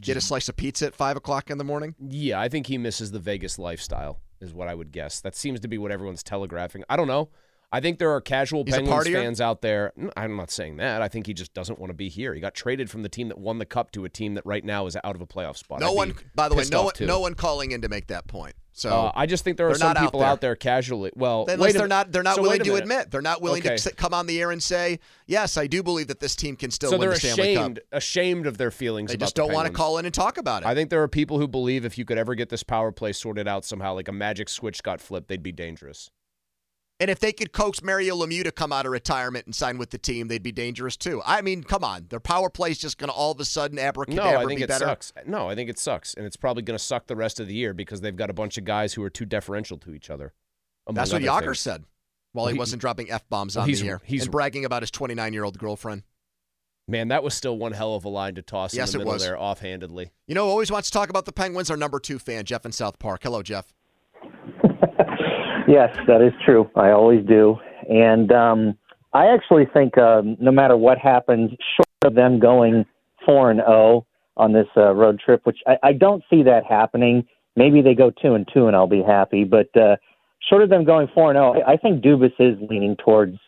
get 0.00 0.16
a 0.16 0.20
slice 0.20 0.48
of 0.48 0.56
pizza 0.56 0.86
at 0.86 0.94
five 0.94 1.16
o'clock 1.16 1.50
in 1.50 1.58
the 1.58 1.64
morning? 1.64 1.96
Yeah, 1.98 2.40
I 2.40 2.48
think 2.48 2.68
he 2.68 2.78
misses 2.78 3.10
the 3.10 3.18
Vegas 3.18 3.58
lifestyle, 3.58 4.20
is 4.40 4.54
what 4.54 4.68
I 4.68 4.74
would 4.74 4.92
guess. 4.92 5.20
That 5.20 5.34
seems 5.34 5.60
to 5.60 5.68
be 5.68 5.78
what 5.78 5.90
everyone's 5.90 6.22
telegraphing. 6.22 6.84
I 6.88 6.96
don't 6.96 7.08
know. 7.08 7.30
I 7.72 7.78
think 7.80 7.98
there 8.00 8.10
are 8.10 8.20
casual 8.20 8.64
He's 8.64 8.74
Penguins 8.74 9.08
fans 9.08 9.40
out 9.40 9.62
there. 9.62 9.92
I'm 10.16 10.36
not 10.36 10.50
saying 10.50 10.78
that. 10.78 11.02
I 11.02 11.08
think 11.08 11.26
he 11.26 11.34
just 11.34 11.54
doesn't 11.54 11.78
want 11.78 11.90
to 11.90 11.94
be 11.94 12.08
here. 12.08 12.34
He 12.34 12.40
got 12.40 12.52
traded 12.54 12.90
from 12.90 13.02
the 13.02 13.08
team 13.08 13.28
that 13.28 13.38
won 13.38 13.58
the 13.58 13.64
cup 13.66 13.92
to 13.92 14.04
a 14.04 14.08
team 14.08 14.34
that 14.34 14.44
right 14.44 14.64
now 14.64 14.86
is 14.86 14.96
out 15.04 15.14
of 15.14 15.20
a 15.20 15.26
playoff 15.26 15.56
spot. 15.56 15.78
No 15.78 15.90
I'd 15.90 15.96
one, 15.96 16.14
by 16.34 16.48
the 16.48 16.56
way, 16.56 16.64
no 16.70 16.82
one, 16.84 16.94
too. 16.94 17.06
no 17.06 17.20
one 17.20 17.34
calling 17.34 17.70
in 17.70 17.82
to 17.82 17.88
make 17.88 18.08
that 18.08 18.26
point. 18.26 18.54
So 18.72 18.90
Uh, 18.90 19.12
I 19.14 19.26
just 19.26 19.44
think 19.44 19.56
there 19.56 19.68
are 19.68 19.74
some 19.76 19.88
not 19.88 19.96
out 19.98 20.04
people 20.04 20.20
there. 20.20 20.28
out 20.28 20.40
there 20.40 20.56
casually. 20.56 21.10
Well, 21.14 21.44
Unless 21.48 21.58
wait 21.60 21.76
they're 21.76 21.86
not, 21.88 22.10
they're 22.12 22.22
not 22.24 22.36
so 22.36 22.42
willing 22.42 22.62
to 22.64 22.74
admit. 22.76 23.10
They're 23.10 23.20
not 23.22 23.40
willing 23.42 23.62
Okay. 23.64 23.76
to 23.76 23.94
come 23.94 24.14
on 24.14 24.26
the 24.26 24.40
air 24.40 24.50
and 24.50 24.62
say, 24.62 24.98
"Yes, 25.26 25.56
I 25.56 25.66
do 25.66 25.82
believe 25.82 26.08
that 26.08 26.18
this 26.20 26.34
team 26.34 26.56
can 26.56 26.70
still 26.70 26.90
so 26.90 26.96
win 26.98 27.02
they're 27.08 27.14
the 27.18 27.20
Stanley 27.20 27.54
Cup." 27.54 27.62
ashamed, 27.62 27.80
ashamed 27.92 28.46
of 28.46 28.58
their 28.58 28.70
feelings. 28.70 29.10
They 29.10 29.16
just 29.16 29.34
don't 29.36 29.52
want 29.52 29.66
to 29.68 29.72
call 29.72 29.98
in 29.98 30.06
and 30.06 30.14
talk 30.14 30.38
about 30.38 30.62
it. 30.62 30.66
I 30.66 30.74
think 30.74 30.90
there 30.90 31.02
are 31.02 31.08
people 31.08 31.38
who 31.38 31.46
believe 31.46 31.84
if 31.84 31.98
you 31.98 32.04
could 32.04 32.18
ever 32.18 32.34
get 32.34 32.48
this 32.48 32.62
power 32.62 32.90
play 32.90 33.12
sorted 33.12 33.46
out 33.46 33.64
somehow, 33.64 33.94
like 33.94 34.08
a 34.08 34.12
magic 34.12 34.48
switch 34.48 34.82
got 34.82 35.00
flipped, 35.00 35.28
they'd 35.28 35.42
be 35.42 35.52
dangerous. 35.52 36.10
And 37.00 37.08
if 37.10 37.18
they 37.18 37.32
could 37.32 37.52
coax 37.52 37.82
Mario 37.82 38.14
Lemieux 38.14 38.44
to 38.44 38.52
come 38.52 38.72
out 38.74 38.84
of 38.84 38.92
retirement 38.92 39.46
and 39.46 39.54
sign 39.54 39.78
with 39.78 39.88
the 39.88 39.96
team, 39.96 40.28
they'd 40.28 40.42
be 40.42 40.52
dangerous 40.52 40.98
too. 40.98 41.22
I 41.24 41.40
mean, 41.40 41.64
come 41.64 41.82
on, 41.82 42.06
their 42.10 42.20
power 42.20 42.50
play 42.50 42.70
is 42.72 42.78
just 42.78 42.98
going 42.98 43.08
to 43.08 43.14
all 43.14 43.32
of 43.32 43.40
a 43.40 43.44
sudden 43.46 43.76
No, 43.76 43.82
abracadabra 43.82 44.38
I 44.40 44.44
think 44.44 44.58
be 44.58 44.64
it 44.64 44.68
better. 44.68 44.84
sucks. 44.84 45.12
No, 45.26 45.48
I 45.48 45.54
think 45.54 45.70
it 45.70 45.78
sucks, 45.78 46.12
and 46.12 46.26
it's 46.26 46.36
probably 46.36 46.62
going 46.62 46.76
to 46.78 46.84
suck 46.84 47.06
the 47.06 47.16
rest 47.16 47.40
of 47.40 47.48
the 47.48 47.54
year 47.54 47.72
because 47.72 48.02
they've 48.02 48.14
got 48.14 48.28
a 48.28 48.34
bunch 48.34 48.58
of 48.58 48.64
guys 48.66 48.92
who 48.92 49.02
are 49.02 49.08
too 49.08 49.24
deferential 49.24 49.78
to 49.78 49.94
each 49.94 50.10
other. 50.10 50.34
That's 50.92 51.10
what 51.12 51.22
Jagr 51.22 51.44
things. 51.46 51.60
said 51.60 51.84
while 52.32 52.44
Well, 52.44 52.48
he, 52.48 52.56
he- 52.56 52.58
wasn't 52.58 52.80
dropping 52.82 53.10
f 53.10 53.26
bombs 53.30 53.56
on 53.56 53.66
he's- 53.66 53.80
the 53.80 53.88
air 53.88 54.00
he's- 54.04 54.24
and 54.24 54.30
bragging 54.30 54.66
about 54.66 54.82
his 54.82 54.90
29 54.90 55.32
year 55.32 55.44
old 55.44 55.58
girlfriend. 55.58 56.02
Man, 56.86 57.08
that 57.08 57.22
was 57.22 57.32
still 57.34 57.56
one 57.56 57.72
hell 57.72 57.94
of 57.94 58.04
a 58.04 58.08
line 58.10 58.34
to 58.34 58.42
toss 58.42 58.74
Yes, 58.74 58.90
in 58.92 58.98
the 58.98 58.98
it 58.98 59.04
middle 59.04 59.12
was. 59.14 59.22
there 59.22 59.38
offhandedly. 59.40 60.10
You 60.26 60.34
know, 60.34 60.46
always 60.48 60.70
wants 60.70 60.90
to 60.90 60.92
talk 60.92 61.08
about 61.08 61.24
the 61.24 61.32
Penguins. 61.32 61.70
Our 61.70 61.76
number 61.76 61.98
two 62.00 62.18
fan, 62.18 62.44
Jeff 62.44 62.66
in 62.66 62.72
South 62.72 62.98
Park. 62.98 63.20
Hello, 63.22 63.42
Jeff. 63.42 63.72
Yes, 65.70 65.96
that 66.08 66.20
is 66.20 66.32
true. 66.44 66.68
I 66.74 66.90
always 66.90 67.24
do. 67.24 67.56
And 67.88 68.32
um, 68.32 68.76
I 69.12 69.26
actually 69.26 69.66
think 69.72 69.96
um, 69.96 70.36
no 70.40 70.50
matter 70.50 70.76
what 70.76 70.98
happens, 70.98 71.52
short 71.76 71.86
of 72.04 72.14
them 72.16 72.40
going 72.40 72.84
4 73.24 73.52
and 73.52 73.60
0 73.60 74.04
on 74.36 74.52
this 74.52 74.66
uh, 74.76 74.92
road 74.92 75.20
trip, 75.24 75.42
which 75.44 75.58
I, 75.68 75.76
I 75.84 75.92
don't 75.92 76.24
see 76.28 76.42
that 76.42 76.64
happening. 76.68 77.24
Maybe 77.54 77.82
they 77.82 77.94
go 77.94 78.10
2 78.10 78.34
and 78.34 78.48
2 78.52 78.66
and 78.66 78.74
I'll 78.74 78.88
be 78.88 79.02
happy. 79.02 79.44
But 79.44 79.68
uh, 79.76 79.94
short 80.48 80.62
of 80.62 80.70
them 80.70 80.84
going 80.84 81.06
4 81.14 81.30
and 81.30 81.36
0, 81.36 81.62
I 81.64 81.76
think 81.76 82.02
Dubas 82.02 82.32
is 82.40 82.58
leaning 82.68 82.96
towards 82.96 83.38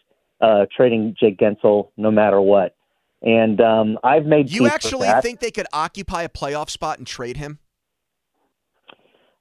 uh, 0.40 0.66
trading 0.76 1.16
Jake 1.18 1.38
Guentzel 1.38 1.88
no 1.96 2.12
matter 2.12 2.40
what. 2.40 2.76
And 3.20 3.60
um, 3.60 3.98
I've 4.04 4.26
made 4.26 4.52
You 4.52 4.68
actually 4.68 5.08
think 5.22 5.40
they 5.40 5.50
could 5.50 5.66
occupy 5.72 6.22
a 6.22 6.28
playoff 6.28 6.70
spot 6.70 6.98
and 6.98 7.06
trade 7.06 7.36
him? 7.36 7.58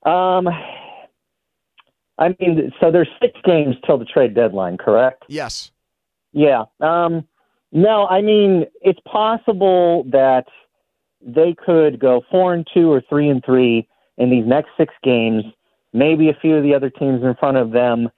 Um, 0.03 0.47
I 2.17 2.35
mean, 2.39 2.71
so 2.79 2.91
there's 2.91 3.09
six 3.21 3.39
games 3.43 3.75
till 3.85 3.97
the 3.97 4.05
trade 4.05 4.35
deadline, 4.35 4.77
correct? 4.77 5.23
Yes. 5.27 5.71
Yeah. 6.33 6.65
Um, 6.79 7.27
no, 7.71 8.05
I 8.07 8.21
mean 8.21 8.65
it's 8.81 8.99
possible 9.05 10.03
that 10.11 10.45
they 11.21 11.55
could 11.65 11.99
go 11.99 12.21
four 12.29 12.53
and 12.53 12.67
two 12.73 12.91
or 12.91 13.01
three 13.09 13.29
and 13.29 13.43
three 13.43 13.87
in 14.17 14.29
these 14.29 14.45
next 14.45 14.69
six 14.77 14.93
games. 15.03 15.43
Maybe 15.93 16.29
a 16.29 16.37
few 16.41 16.55
of 16.55 16.63
the 16.63 16.73
other 16.73 16.89
teams 16.89 17.23
in 17.23 17.35
front 17.35 17.57
of 17.57 17.71
them 17.71 18.09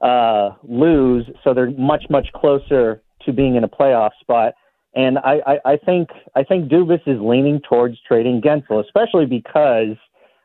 uh, 0.00 0.50
lose, 0.62 1.24
so 1.44 1.54
they're 1.54 1.70
much 1.70 2.04
much 2.10 2.28
closer 2.34 3.02
to 3.24 3.32
being 3.32 3.54
in 3.54 3.64
a 3.64 3.68
playoff 3.68 4.10
spot. 4.20 4.54
And 4.94 5.18
I, 5.18 5.40
I, 5.46 5.72
I 5.72 5.76
think 5.76 6.10
I 6.34 6.42
think 6.42 6.70
Dubas 6.70 7.06
is 7.06 7.20
leaning 7.20 7.60
towards 7.60 7.96
trading 8.06 8.40
Guentzel, 8.42 8.84
especially 8.84 9.26
because 9.26 9.96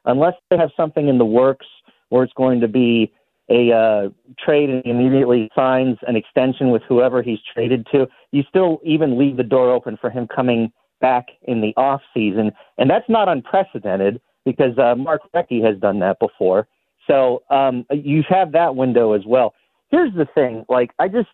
unless 0.05 0.35
they 0.49 0.57
have 0.57 0.69
something 0.77 1.07
in 1.07 1.17
the 1.17 1.25
works 1.25 1.65
where 2.09 2.23
it's 2.23 2.33
going 2.33 2.59
to 2.61 2.67
be 2.67 3.11
a 3.49 3.71
uh, 3.71 4.09
trade 4.43 4.69
and 4.69 4.83
he 4.83 4.91
immediately 4.91 5.49
signs 5.55 5.97
an 6.07 6.15
extension 6.15 6.69
with 6.69 6.81
whoever 6.87 7.21
he's 7.21 7.39
traded 7.53 7.87
to, 7.91 8.07
you 8.31 8.43
still 8.49 8.79
even 8.83 9.17
leave 9.17 9.37
the 9.37 9.43
door 9.43 9.71
open 9.71 9.97
for 9.99 10.09
him 10.09 10.27
coming 10.27 10.71
back 10.99 11.27
in 11.43 11.61
the 11.61 11.73
off 11.77 12.01
season, 12.13 12.51
and 12.77 12.89
that's 12.89 13.07
not 13.07 13.29
unprecedented 13.29 14.19
because 14.45 14.77
uh, 14.77 14.95
Mark 14.95 15.21
Recchi 15.33 15.63
has 15.63 15.79
done 15.79 15.99
that 15.99 16.19
before. 16.19 16.67
So 17.07 17.43
um, 17.49 17.85
you 17.91 18.23
have 18.27 18.51
that 18.53 18.75
window 18.75 19.13
as 19.13 19.21
well. 19.25 19.53
Here's 19.89 20.13
the 20.13 20.27
thing: 20.35 20.65
like 20.67 20.91
I 20.99 21.07
just 21.07 21.29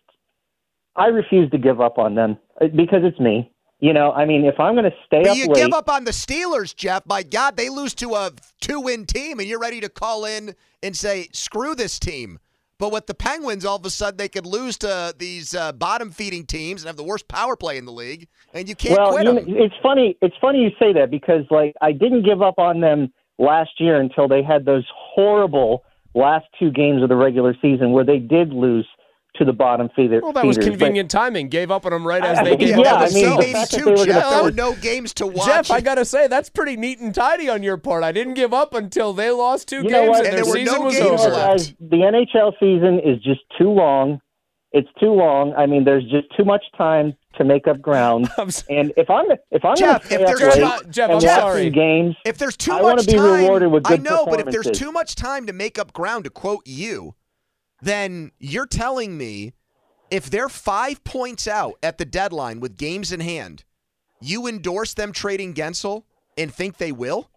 I 0.96 1.06
refuse 1.06 1.50
to 1.50 1.58
give 1.58 1.80
up 1.80 1.98
on 1.98 2.14
them 2.14 2.38
uh, 2.60 2.66
because 2.68 3.00
it's 3.02 3.18
me. 3.18 3.50
You 3.84 3.92
know, 3.92 4.12
I 4.12 4.24
mean, 4.24 4.46
if 4.46 4.58
I'm 4.58 4.76
going 4.76 4.90
to 4.90 4.96
stay 5.04 5.20
But 5.24 5.32
up 5.32 5.36
you 5.36 5.46
late, 5.46 5.56
give 5.56 5.74
up 5.74 5.90
on 5.90 6.04
the 6.04 6.10
Steelers, 6.10 6.74
Jeff. 6.74 7.02
My 7.04 7.22
God, 7.22 7.58
they 7.58 7.68
lose 7.68 7.92
to 7.96 8.14
a 8.14 8.32
two-win 8.62 9.04
team, 9.04 9.40
and 9.40 9.46
you're 9.46 9.58
ready 9.58 9.78
to 9.82 9.90
call 9.90 10.24
in 10.24 10.54
and 10.82 10.96
say, 10.96 11.28
"Screw 11.34 11.74
this 11.74 11.98
team." 11.98 12.38
But 12.78 12.92
with 12.92 13.06
the 13.06 13.12
Penguins, 13.12 13.66
all 13.66 13.76
of 13.76 13.84
a 13.84 13.90
sudden 13.90 14.16
they 14.16 14.30
could 14.30 14.46
lose 14.46 14.78
to 14.78 15.14
these 15.18 15.54
uh, 15.54 15.72
bottom-feeding 15.72 16.46
teams 16.46 16.80
and 16.80 16.86
have 16.86 16.96
the 16.96 17.04
worst 17.04 17.28
power 17.28 17.56
play 17.56 17.76
in 17.76 17.84
the 17.84 17.92
league, 17.92 18.26
and 18.54 18.70
you 18.70 18.74
can't 18.74 18.98
well, 18.98 19.12
quit 19.12 19.26
you 19.26 19.34
them. 19.34 19.52
know, 19.52 19.62
it's 19.62 19.74
funny. 19.82 20.16
It's 20.22 20.36
funny 20.40 20.62
you 20.62 20.70
say 20.78 20.94
that 20.94 21.10
because 21.10 21.44
like 21.50 21.74
I 21.82 21.92
didn't 21.92 22.22
give 22.22 22.40
up 22.40 22.58
on 22.58 22.80
them 22.80 23.12
last 23.38 23.72
year 23.78 24.00
until 24.00 24.28
they 24.28 24.42
had 24.42 24.64
those 24.64 24.88
horrible 24.96 25.84
last 26.14 26.46
two 26.58 26.70
games 26.70 27.02
of 27.02 27.10
the 27.10 27.16
regular 27.16 27.54
season 27.60 27.92
where 27.92 28.04
they 28.04 28.18
did 28.18 28.48
lose 28.48 28.88
to 29.36 29.44
the 29.44 29.52
bottom 29.52 29.88
feeder. 29.96 30.20
Well, 30.22 30.32
that 30.32 30.44
was 30.44 30.56
feeders. 30.56 30.70
But- 30.70 30.78
convenient 30.78 31.10
timing. 31.10 31.48
Gave 31.48 31.70
up 31.70 31.84
on 31.86 31.92
them 31.92 32.06
right 32.06 32.22
as 32.24 32.38
I- 32.38 32.44
they 32.44 32.56
gave 32.56 32.68
yeah, 32.76 32.80
up 32.80 32.86
on 32.86 33.02
I 33.02 33.08
mean, 33.10 33.14
themselves. 33.24 33.46
the 33.46 33.52
fact 33.52 33.70
that 33.72 33.84
they 33.84 33.90
were 33.90 34.04
Jeff, 34.06 34.30
there 34.30 34.42
were 34.44 34.50
no 34.52 34.72
games 34.74 35.14
to 35.14 35.26
watch. 35.26 35.46
Jeff, 35.46 35.70
I 35.70 35.80
gotta 35.80 36.04
say 36.04 36.26
that's 36.28 36.48
pretty 36.48 36.76
neat 36.76 37.00
and 37.00 37.14
tidy 37.14 37.48
on 37.48 37.62
your 37.62 37.76
part. 37.76 38.04
I 38.04 38.12
didn't 38.12 38.34
give 38.34 38.54
up 38.54 38.74
until 38.74 39.12
they 39.12 39.30
lost 39.30 39.68
two 39.68 39.82
You 39.82 39.90
games 39.90 40.18
and 40.18 40.26
And 40.26 40.36
their 40.36 40.44
there 40.44 40.44
were 40.46 40.52
season 40.52 40.74
no 40.78 40.80
was 40.86 40.94
games 40.96 41.20
over. 41.20 41.30
left. 41.30 41.48
Guys, 41.58 41.74
the 41.80 41.96
NHL 42.04 42.52
season 42.60 43.00
is 43.00 43.20
just 43.22 43.40
too 43.58 43.70
long. 43.70 44.20
It's 44.72 44.88
too 44.98 45.12
long. 45.12 45.54
I 45.56 45.66
mean, 45.66 45.84
there's 45.84 46.02
just 46.04 46.26
too 46.36 46.44
much 46.44 46.64
time 46.76 47.14
to 47.36 47.44
make 47.44 47.66
up 47.68 47.80
ground. 47.80 48.28
And 48.68 48.92
if 48.96 49.08
I'm 49.10 49.26
if 49.52 49.64
I'm 49.64 49.76
Jeff, 49.76 50.10
if 50.10 50.26
there's 50.26 50.40
up 50.58 50.74
uh, 50.74 50.78
too- 50.80 50.90
Jeff, 50.90 51.10
and 51.10 51.18
I'm 51.18 51.24
watch 51.28 51.40
sorry. 51.40 51.70
games, 51.70 52.16
If 52.24 52.38
there's 52.38 52.56
too 52.56 52.72
I 52.72 52.82
wanna 52.82 52.96
much 52.96 53.06
be 53.06 53.12
time, 53.14 53.42
rewarded 53.42 53.70
with 53.72 53.82
good 53.84 53.98
games. 54.04 54.08
I 54.08 54.10
know, 54.14 54.26
but 54.26 54.40
if 54.40 54.46
there's 54.46 54.70
too 54.70 54.90
much 54.92 55.14
time 55.16 55.46
to 55.46 55.52
make 55.52 55.78
up 55.78 55.92
ground, 55.92 56.24
to 56.24 56.30
quote 56.30 56.62
you, 56.66 57.14
then 57.84 58.32
you're 58.38 58.66
telling 58.66 59.16
me 59.16 59.52
if 60.10 60.30
they're 60.30 60.48
five 60.48 61.02
points 61.04 61.46
out 61.48 61.74
at 61.82 61.98
the 61.98 62.04
deadline 62.04 62.60
with 62.60 62.76
games 62.76 63.12
in 63.12 63.20
hand, 63.20 63.64
you 64.20 64.46
endorse 64.46 64.94
them 64.94 65.12
trading 65.12 65.54
Guentzel 65.54 66.04
and 66.36 66.52
think 66.52 66.78
they 66.78 66.92
will? 66.92 67.30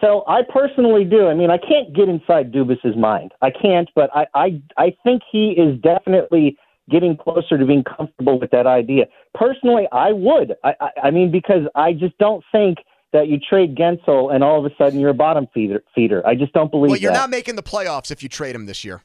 So 0.00 0.24
I 0.26 0.40
personally 0.48 1.04
do. 1.04 1.26
I 1.28 1.34
mean, 1.34 1.50
I 1.50 1.58
can't 1.58 1.94
get 1.94 2.08
inside 2.08 2.52
Dubas's 2.52 2.96
mind. 2.96 3.32
I 3.42 3.50
can't, 3.50 3.88
but 3.94 4.10
I, 4.14 4.26
I, 4.34 4.62
I 4.78 4.96
think 5.04 5.22
he 5.30 5.50
is 5.50 5.78
definitely 5.82 6.56
getting 6.88 7.16
closer 7.16 7.58
to 7.58 7.66
being 7.66 7.84
comfortable 7.84 8.40
with 8.40 8.50
that 8.50 8.66
idea. 8.66 9.04
Personally, 9.34 9.86
I 9.92 10.12
would. 10.12 10.54
I, 10.64 10.74
I, 10.80 10.90
I 11.04 11.10
mean, 11.10 11.30
because 11.30 11.62
I 11.74 11.92
just 11.92 12.16
don't 12.18 12.42
think 12.50 12.78
that 13.12 13.28
you 13.28 13.38
trade 13.38 13.76
Guentzel 13.76 14.32
and 14.32 14.44
all 14.44 14.64
of 14.64 14.70
a 14.70 14.74
sudden 14.76 15.00
you're 15.00 15.10
a 15.10 15.14
bottom 15.14 15.46
feeder. 15.52 15.82
feeder. 15.94 16.26
I 16.26 16.34
just 16.34 16.52
don't 16.52 16.70
believe 16.70 16.90
Well, 16.90 16.98
you're 17.00 17.12
that. 17.12 17.18
not 17.18 17.30
making 17.30 17.56
the 17.56 17.62
playoffs 17.62 18.10
if 18.10 18.22
you 18.22 18.28
trade 18.28 18.54
him 18.54 18.66
this 18.66 18.84
year. 18.84 19.02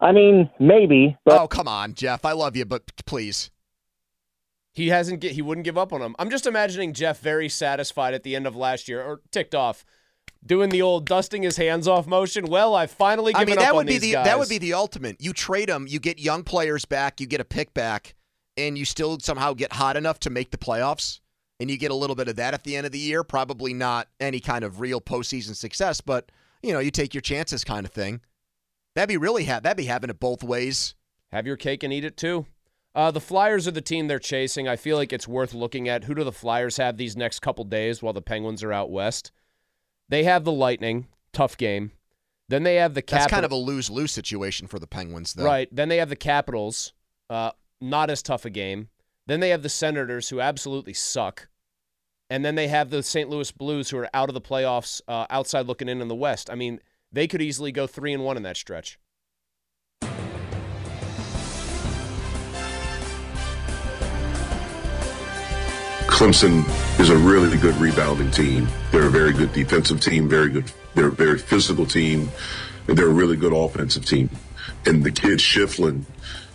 I 0.00 0.10
mean, 0.12 0.50
maybe, 0.58 1.16
but 1.24 1.40
oh, 1.40 1.46
come 1.46 1.68
on, 1.68 1.94
Jeff. 1.94 2.24
I 2.24 2.32
love 2.32 2.56
you, 2.56 2.64
but 2.64 2.82
please. 3.06 3.50
He 4.72 4.88
hasn't. 4.88 5.20
Get, 5.20 5.32
he 5.32 5.42
wouldn't 5.42 5.64
give 5.64 5.78
up 5.78 5.92
on 5.92 6.02
him. 6.02 6.16
I'm 6.18 6.28
just 6.28 6.46
imagining 6.46 6.92
Jeff 6.92 7.20
very 7.20 7.48
satisfied 7.48 8.12
at 8.12 8.24
the 8.24 8.34
end 8.34 8.46
of 8.46 8.56
last 8.56 8.88
year, 8.88 9.00
or 9.00 9.20
ticked 9.30 9.54
off, 9.54 9.84
doing 10.44 10.70
the 10.70 10.82
old 10.82 11.06
dusting 11.06 11.42
his 11.44 11.56
hands 11.56 11.86
off 11.86 12.08
motion. 12.08 12.46
Well, 12.46 12.74
I 12.74 12.86
finally 12.86 13.32
I 13.36 13.44
mean, 13.44 13.56
that 13.56 13.70
on 13.70 13.76
would 13.76 13.86
be 13.86 13.98
the 13.98 14.12
guys. 14.12 14.24
that 14.24 14.38
would 14.40 14.48
be 14.48 14.58
the 14.58 14.72
ultimate. 14.74 15.16
You 15.20 15.32
trade 15.32 15.68
them, 15.68 15.86
you 15.88 16.00
get 16.00 16.18
young 16.18 16.42
players 16.42 16.84
back, 16.84 17.20
you 17.20 17.26
get 17.28 17.40
a 17.40 17.44
pick 17.44 17.72
back, 17.72 18.14
and 18.56 18.76
you 18.76 18.84
still 18.84 19.20
somehow 19.20 19.52
get 19.52 19.74
hot 19.74 19.96
enough 19.96 20.18
to 20.20 20.30
make 20.30 20.50
the 20.50 20.58
playoffs, 20.58 21.20
and 21.62 21.70
you 21.70 21.78
get 21.78 21.92
a 21.92 21.94
little 21.94 22.16
bit 22.16 22.26
of 22.26 22.36
that 22.36 22.54
at 22.54 22.64
the 22.64 22.76
end 22.76 22.86
of 22.86 22.92
the 22.92 22.98
year. 22.98 23.22
Probably 23.22 23.72
not 23.72 24.08
any 24.18 24.40
kind 24.40 24.64
of 24.64 24.80
real 24.80 25.00
postseason 25.00 25.54
success, 25.54 26.00
but 26.00 26.30
you 26.60 26.72
know, 26.72 26.80
you 26.80 26.90
take 26.90 27.14
your 27.14 27.20
chances, 27.20 27.62
kind 27.64 27.86
of 27.86 27.92
thing. 27.92 28.20
That'd 28.94 29.08
be 29.08 29.16
really 29.16 29.44
ha- 29.44 29.60
that'd 29.60 29.76
be 29.76 29.84
having 29.84 30.10
it 30.10 30.20
both 30.20 30.42
ways. 30.42 30.96
Have 31.30 31.46
your 31.46 31.56
cake 31.56 31.82
and 31.82 31.92
eat 31.92 32.04
it 32.04 32.16
too. 32.16 32.46
Uh, 32.94 33.10
the 33.10 33.20
Flyers 33.20 33.66
are 33.66 33.72
the 33.72 33.80
team 33.80 34.06
they're 34.06 34.18
chasing. 34.18 34.68
I 34.68 34.76
feel 34.76 34.96
like 34.96 35.12
it's 35.12 35.26
worth 35.26 35.54
looking 35.54 35.88
at. 35.88 36.04
Who 36.04 36.14
do 36.14 36.24
the 36.24 36.32
Flyers 36.32 36.76
have 36.76 36.96
these 36.96 37.16
next 37.16 37.40
couple 37.40 37.64
days 37.64 38.02
while 38.02 38.12
the 38.12 38.20
Penguins 38.20 38.62
are 38.62 38.72
out 38.72 38.90
west? 38.90 39.32
They 40.08 40.24
have 40.24 40.44
the 40.44 40.52
Lightning, 40.52 41.06
tough 41.32 41.56
game. 41.56 41.92
Then 42.48 42.64
they 42.64 42.74
have 42.74 42.92
the 42.94 43.04
That's 43.06 43.28
kind 43.28 43.46
of 43.46 43.52
a 43.52 43.56
lose 43.56 43.88
lose 43.88 44.12
situation 44.12 44.66
for 44.66 44.78
the 44.78 44.86
Penguins, 44.86 45.32
though. 45.32 45.44
Right. 45.44 45.68
Then 45.72 45.88
they 45.88 45.96
have 45.98 46.10
the 46.10 46.16
Capitals, 46.16 46.92
uh, 47.30 47.52
not 47.80 48.10
as 48.10 48.20
tough 48.20 48.44
a 48.44 48.50
game. 48.50 48.88
Then 49.26 49.40
they 49.40 49.50
have 49.50 49.62
the 49.62 49.70
Senators, 49.70 50.28
who 50.28 50.40
absolutely 50.40 50.92
suck. 50.92 51.48
And 52.32 52.42
then 52.42 52.54
they 52.54 52.68
have 52.68 52.88
the 52.88 53.02
St. 53.02 53.28
Louis 53.28 53.50
Blues, 53.52 53.90
who 53.90 53.98
are 53.98 54.08
out 54.14 54.30
of 54.30 54.34
the 54.34 54.40
playoffs, 54.40 55.02
uh, 55.06 55.26
outside 55.28 55.66
looking 55.66 55.86
in 55.86 56.00
in 56.00 56.08
the 56.08 56.14
West. 56.14 56.48
I 56.48 56.54
mean, 56.54 56.80
they 57.12 57.28
could 57.28 57.42
easily 57.42 57.72
go 57.72 57.86
three 57.86 58.14
and 58.14 58.24
one 58.24 58.38
in 58.38 58.42
that 58.44 58.56
stretch. 58.56 58.98
Clemson 66.08 66.64
is 66.98 67.10
a 67.10 67.16
really 67.18 67.58
good 67.58 67.74
rebounding 67.76 68.30
team. 68.30 68.66
They're 68.92 69.08
a 69.08 69.10
very 69.10 69.34
good 69.34 69.52
defensive 69.52 70.00
team, 70.00 70.26
very 70.26 70.48
good. 70.48 70.72
They're 70.94 71.08
a 71.08 71.12
very 71.12 71.38
physical 71.38 71.84
team, 71.84 72.30
they're 72.86 73.08
a 73.08 73.12
really 73.12 73.36
good 73.36 73.52
offensive 73.52 74.06
team. 74.06 74.30
And 74.86 75.04
the 75.04 75.10
kid 75.10 75.38
Schieffelin 75.38 76.04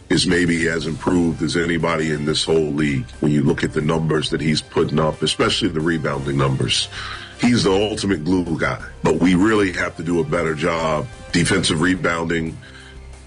is 0.10 0.26
maybe 0.26 0.68
as 0.70 0.88
improved 0.88 1.42
as 1.42 1.58
anybody 1.58 2.12
in 2.12 2.26
this 2.26 2.44
whole 2.44 2.72
league. 2.72 3.06
When 3.20 3.32
you 3.32 3.44
look 3.44 3.64
at 3.64 3.74
the 3.74 3.82
numbers 3.82 4.30
that 4.30 4.42
he's 4.42 4.62
putting 4.62 5.00
up, 5.00 5.22
especially 5.22 5.70
the 5.70 5.82
rebounding 5.82 6.38
numbers, 6.38 6.88
he's 7.42 7.64
the 7.64 7.72
ultimate 7.72 8.24
glue 8.24 8.58
guy. 8.58 8.82
But 9.04 9.16
we 9.16 9.36
really 9.36 9.74
have 9.74 9.96
to 9.98 10.04
do 10.04 10.20
a 10.20 10.24
better 10.24 10.56
job 10.56 11.08
defensive 11.32 11.82
rebounding, 11.82 12.58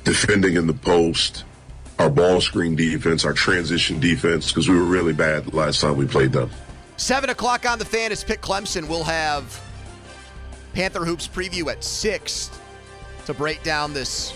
defending 0.05 0.57
in 0.57 0.67
the 0.67 0.75
post, 0.75 1.45
our 1.99 2.11
ball 2.11 2.41
screen 2.41 2.75
defense, 2.75 3.25
our 3.25 3.35
transition 3.35 4.01
defense, 4.01 4.49
because 4.49 4.69
we 4.69 4.75
were 4.75 4.85
really 4.85 5.13
bad 5.13 5.53
last 5.53 5.81
time 5.81 5.97
we 5.97 6.07
played 6.07 6.33
them. 6.33 6.51
Seven 6.97 7.31
o'clock 7.31 7.69
on 7.69 7.79
the 7.79 7.85
fan 7.85 8.11
is 8.11 8.25
Pitt 8.25 8.41
Clemson. 8.41 8.89
We'll 8.89 9.05
have 9.05 9.63
Panther 10.73 11.05
Hoops 11.05 11.29
preview 11.29 11.71
at 11.71 11.85
six 11.85 12.51
to 13.27 13.35
break 13.35 13.63
down 13.63 13.93
this 13.93 14.35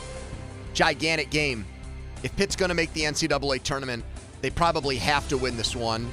gigantic 0.73 1.31
game. 1.31 1.65
If 2.25 2.35
Pitt's 2.37 2.57
going 2.57 2.71
to 2.71 2.75
make 2.75 2.91
the 2.95 3.03
NCAA 3.03 3.63
tournament, 3.63 4.03
they 4.41 4.49
probably 4.49 4.97
have 4.97 5.29
to 5.29 5.37
win 5.37 5.59
this 5.59 5.77
one 5.77 6.11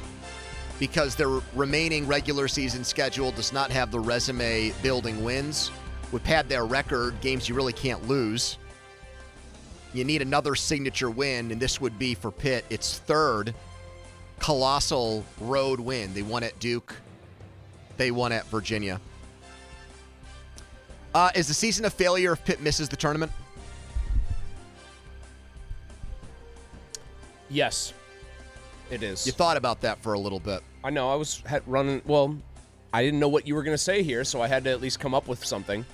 because 0.78 1.16
their 1.16 1.40
remaining 1.56 2.06
regular 2.06 2.50
season 2.50 2.84
schedule 2.84 3.32
does 3.32 3.54
not 3.54 3.72
have 3.72 3.92
the 3.92 4.00
resume 4.00 4.74
building 4.84 5.24
wins. 5.24 5.72
With 6.12 6.22
pad 6.26 6.50
their 6.50 6.66
record, 6.66 7.22
games 7.22 7.48
you 7.48 7.56
really 7.56 7.72
can't 7.72 8.10
lose. 8.10 8.58
You 9.94 10.04
need 10.04 10.22
another 10.22 10.54
signature 10.54 11.10
win, 11.10 11.50
and 11.50 11.62
this 11.62 11.80
would 11.80 11.98
be 11.98 12.14
for 12.14 12.30
Pitt 12.30 12.66
its 12.70 13.00
third 13.00 13.56
colossal 14.38 15.24
road 15.40 15.80
win. 15.80 16.14
They 16.14 16.24
won 16.24 16.44
at 16.44 16.60
Duke, 16.60 16.94
they 17.96 18.12
won 18.12 18.34
at 18.34 18.46
Virginia. 18.48 19.00
Uh, 21.16 21.30
is 21.36 21.48
the 21.48 21.54
season 21.54 21.86
a 21.86 21.90
failure 21.90 22.34
if 22.34 22.44
Pitt 22.44 22.60
misses 22.60 22.90
the 22.90 22.98
tournament? 22.98 23.32
Yes, 27.52 27.94
it 28.90 29.04
is. 29.04 29.26
You 29.26 29.32
thought 29.34 29.58
about 29.58 29.82
that 29.82 30.02
for 30.02 30.14
a 30.14 30.20
little 30.20 30.40
bit. 30.40 30.62
I 30.84 30.90
know. 30.90 31.12
I 31.12 31.16
was 31.16 31.44
running. 31.68 32.02
Well, 32.06 32.38
I 32.94 33.04
didn't 33.04 33.20
know 33.20 33.30
what 33.30 33.48
you 33.48 33.56
were 33.56 33.64
going 33.64 33.76
to 33.76 33.84
say 33.84 34.04
here, 34.04 34.24
so 34.24 34.42
I 34.42 34.48
had 34.48 34.64
to 34.64 34.72
at 34.72 34.82
least 34.82 35.00
come 35.00 35.14
up 35.14 35.28
with 35.28 35.46
something. 35.46 35.86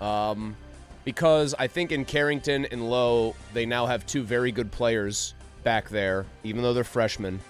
Um, 0.00 0.56
because 1.04 1.54
I 1.58 1.66
think 1.66 1.92
in 1.92 2.04
Carrington 2.04 2.66
and 2.66 2.88
Lowe, 2.88 3.34
they 3.52 3.66
now 3.66 3.86
have 3.86 4.06
two 4.06 4.22
very 4.22 4.52
good 4.52 4.70
players 4.70 5.34
back 5.64 5.88
there, 5.88 6.26
even 6.44 6.62
though 6.62 6.72
they're 6.72 6.84
freshmen. 6.84 7.40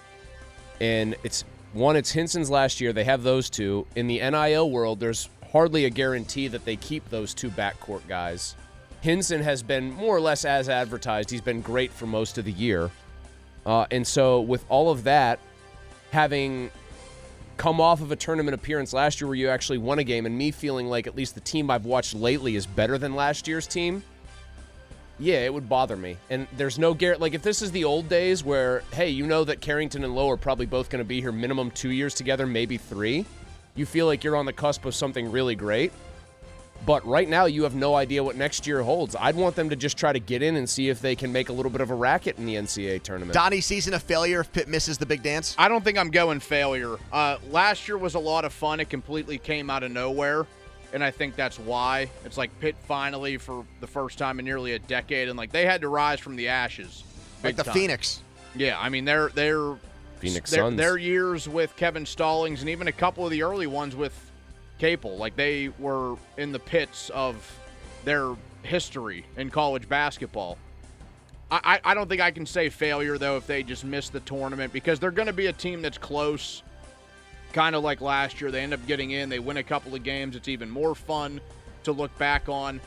And 0.79 1.15
it's 1.23 1.43
one, 1.73 1.95
it's 1.95 2.11
Hinson's 2.11 2.49
last 2.49 2.81
year. 2.81 2.93
They 2.93 3.03
have 3.03 3.23
those 3.23 3.49
two. 3.49 3.87
In 3.95 4.07
the 4.07 4.19
NIL 4.19 4.69
world, 4.69 4.99
there's 4.99 5.29
hardly 5.51 5.85
a 5.85 5.89
guarantee 5.89 6.47
that 6.47 6.65
they 6.65 6.75
keep 6.75 7.07
those 7.09 7.33
two 7.33 7.49
backcourt 7.49 8.07
guys. 8.07 8.55
Hinson 9.01 9.41
has 9.41 9.61
been 9.61 9.91
more 9.91 10.15
or 10.15 10.21
less 10.21 10.45
as 10.45 10.69
advertised. 10.69 11.29
He's 11.29 11.41
been 11.41 11.61
great 11.61 11.91
for 11.91 12.07
most 12.07 12.37
of 12.37 12.45
the 12.45 12.51
year. 12.51 12.89
Uh, 13.65 13.85
and 13.91 14.05
so, 14.05 14.41
with 14.41 14.65
all 14.69 14.91
of 14.91 15.03
that, 15.05 15.39
having 16.11 16.69
come 17.57 17.79
off 17.79 18.01
of 18.01 18.11
a 18.11 18.15
tournament 18.15 18.55
appearance 18.55 18.93
last 18.93 19.21
year 19.21 19.27
where 19.27 19.35
you 19.35 19.47
actually 19.49 19.77
won 19.77 19.99
a 19.99 20.03
game 20.03 20.25
and 20.25 20.37
me 20.37 20.51
feeling 20.51 20.87
like 20.87 21.07
at 21.07 21.15
least 21.15 21.35
the 21.35 21.41
team 21.41 21.69
I've 21.69 21.85
watched 21.85 22.13
lately 22.13 22.55
is 22.55 22.65
better 22.65 22.97
than 22.97 23.15
last 23.15 23.47
year's 23.47 23.67
team, 23.67 24.03
yeah, 25.19 25.45
it 25.45 25.53
would 25.53 25.69
bother 25.69 25.95
me. 25.95 26.17
And 26.29 26.47
there's 26.57 26.79
no 26.79 26.93
guarantee. 26.93 27.21
Like, 27.21 27.33
if 27.33 27.43
this 27.43 27.61
is 27.61 27.71
the 27.71 27.83
old 27.83 28.09
days 28.09 28.43
where, 28.43 28.83
hey, 28.91 29.09
you 29.09 29.25
know 29.25 29.43
that 29.43 29.61
Carrington 29.61 30.03
and 30.03 30.15
Lowe 30.15 30.29
are 30.29 30.37
probably 30.37 30.65
both 30.65 30.89
going 30.89 31.03
to 31.03 31.07
be 31.07 31.21
here 31.21 31.31
minimum 31.31 31.71
two 31.71 31.91
years 31.91 32.13
together, 32.13 32.47
maybe 32.47 32.77
three, 32.77 33.25
you 33.75 33.85
feel 33.85 34.05
like 34.05 34.23
you're 34.23 34.35
on 34.35 34.45
the 34.45 34.53
cusp 34.53 34.85
of 34.85 34.95
something 34.95 35.31
really 35.31 35.55
great. 35.55 35.93
But 36.85 37.05
right 37.05 37.29
now, 37.29 37.45
you 37.45 37.63
have 37.63 37.75
no 37.75 37.95
idea 37.95 38.23
what 38.23 38.35
next 38.35 38.67
year 38.67 38.81
holds. 38.81 39.15
I'd 39.17 39.35
want 39.35 39.55
them 39.55 39.69
to 39.69 39.75
just 39.75 39.97
try 39.97 40.11
to 40.11 40.19
get 40.19 40.43
in 40.43 40.57
and 40.57 40.69
see 40.69 40.89
if 40.89 40.99
they 40.99 41.15
can 41.15 41.31
make 41.31 41.49
a 41.49 41.53
little 41.53 41.71
bit 41.71 41.79
of 41.79 41.91
a 41.91 41.95
racket 41.95 42.37
in 42.37 42.45
the 42.45 42.55
NCAA 42.55 43.01
tournament. 43.03 43.33
Donnie 43.33 43.61
season 43.61 43.93
a 43.93 43.99
failure 43.99 44.41
if 44.41 44.51
Pitt 44.51 44.67
misses 44.67 44.97
the 44.97 45.05
big 45.05 45.23
dance. 45.23 45.55
I 45.57 45.69
don't 45.69 45.83
think 45.83 45.97
I'm 45.97 46.11
going 46.11 46.41
failure. 46.41 46.97
Uh, 47.11 47.37
last 47.51 47.87
year 47.87 47.97
was 47.97 48.15
a 48.15 48.19
lot 48.19 48.43
of 48.43 48.51
fun. 48.51 48.81
It 48.81 48.89
completely 48.89 49.37
came 49.37 49.69
out 49.69 49.83
of 49.83 49.91
nowhere, 49.91 50.45
and 50.91 51.01
I 51.03 51.11
think 51.11 51.37
that's 51.37 51.57
why 51.57 52.09
it's 52.25 52.37
like 52.37 52.57
Pitt 52.59 52.75
finally 52.85 53.37
for 53.37 53.65
the 53.79 53.87
first 53.87 54.17
time 54.17 54.39
in 54.39 54.45
nearly 54.45 54.73
a 54.73 54.79
decade, 54.79 55.29
and 55.29 55.37
like 55.37 55.51
they 55.53 55.65
had 55.65 55.81
to 55.81 55.87
rise 55.87 56.19
from 56.19 56.35
the 56.35 56.49
ashes, 56.49 57.03
Like 57.43 57.55
the 57.55 57.63
time. 57.63 57.73
Phoenix. 57.73 58.21
Yeah, 58.55 58.77
I 58.79 58.89
mean 58.89 59.05
they're 59.05 59.29
they're 59.29 59.75
Phoenix 60.19 60.51
their, 60.51 60.63
Suns. 60.63 60.77
their 60.77 60.97
years 60.97 61.47
with 61.47 61.75
Kevin 61.77 62.05
Stallings 62.05 62.59
and 62.59 62.69
even 62.69 62.87
a 62.87 62.91
couple 62.91 63.25
of 63.25 63.31
the 63.31 63.41
early 63.41 63.67
ones 63.67 63.95
with 63.95 64.13
Capel, 64.79 65.17
like 65.17 65.35
they 65.35 65.69
were 65.79 66.15
in 66.37 66.51
the 66.51 66.59
pits 66.59 67.09
of 67.11 67.59
their 68.03 68.35
history 68.63 69.25
in 69.37 69.49
college 69.49 69.87
basketball. 69.87 70.57
I, 71.51 71.79
I 71.83 71.93
don't 71.93 72.09
think 72.09 72.21
I 72.21 72.31
can 72.31 72.47
say 72.47 72.69
failure 72.69 73.17
though 73.19 73.37
if 73.37 73.45
they 73.45 73.61
just 73.61 73.85
miss 73.85 74.09
the 74.09 74.21
tournament 74.21 74.73
because 74.73 74.99
they're 74.99 75.11
going 75.11 75.27
to 75.27 75.33
be 75.33 75.47
a 75.47 75.53
team 75.53 75.83
that's 75.83 75.99
close, 75.99 76.63
kind 77.51 77.75
of 77.75 77.83
like 77.83 78.01
last 78.01 78.41
year. 78.41 78.49
They 78.49 78.61
end 78.61 78.73
up 78.73 78.85
getting 78.87 79.11
in, 79.11 79.29
they 79.29 79.39
win 79.39 79.57
a 79.57 79.63
couple 79.63 79.93
of 79.93 80.03
games. 80.03 80.35
It's 80.35 80.47
even 80.47 80.69
more 80.69 80.95
fun 80.95 81.39
to 81.83 81.91
look 81.91 82.17
back 82.17 82.49
on. 82.49 82.81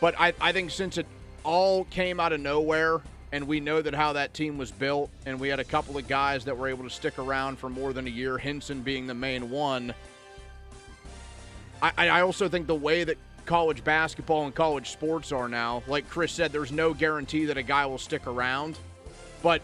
But 0.00 0.14
I, 0.18 0.32
I 0.40 0.52
think 0.52 0.70
since 0.70 0.96
it 0.96 1.06
all 1.44 1.84
came 1.84 2.18
out 2.18 2.32
of 2.32 2.40
nowhere 2.40 3.00
and 3.32 3.46
we 3.46 3.60
know 3.60 3.82
that 3.82 3.94
how 3.94 4.14
that 4.14 4.32
team 4.32 4.56
was 4.56 4.70
built 4.70 5.10
and 5.26 5.38
we 5.38 5.48
had 5.48 5.60
a 5.60 5.64
couple 5.64 5.98
of 5.98 6.08
guys 6.08 6.46
that 6.46 6.56
were 6.56 6.68
able 6.68 6.84
to 6.84 6.90
stick 6.90 7.18
around 7.18 7.58
for 7.58 7.68
more 7.68 7.92
than 7.92 8.06
a 8.06 8.10
year, 8.10 8.38
Hinson 8.38 8.80
being 8.80 9.06
the 9.06 9.14
main 9.14 9.50
one. 9.50 9.92
I, 11.80 12.08
I 12.08 12.20
also 12.22 12.48
think 12.48 12.66
the 12.66 12.74
way 12.74 13.04
that 13.04 13.16
college 13.46 13.82
basketball 13.84 14.44
and 14.44 14.54
college 14.54 14.90
sports 14.90 15.32
are 15.32 15.48
now, 15.48 15.82
like 15.86 16.08
Chris 16.08 16.32
said, 16.32 16.52
there's 16.52 16.72
no 16.72 16.92
guarantee 16.92 17.46
that 17.46 17.56
a 17.56 17.62
guy 17.62 17.86
will 17.86 17.98
stick 17.98 18.26
around. 18.26 18.78
But 19.42 19.62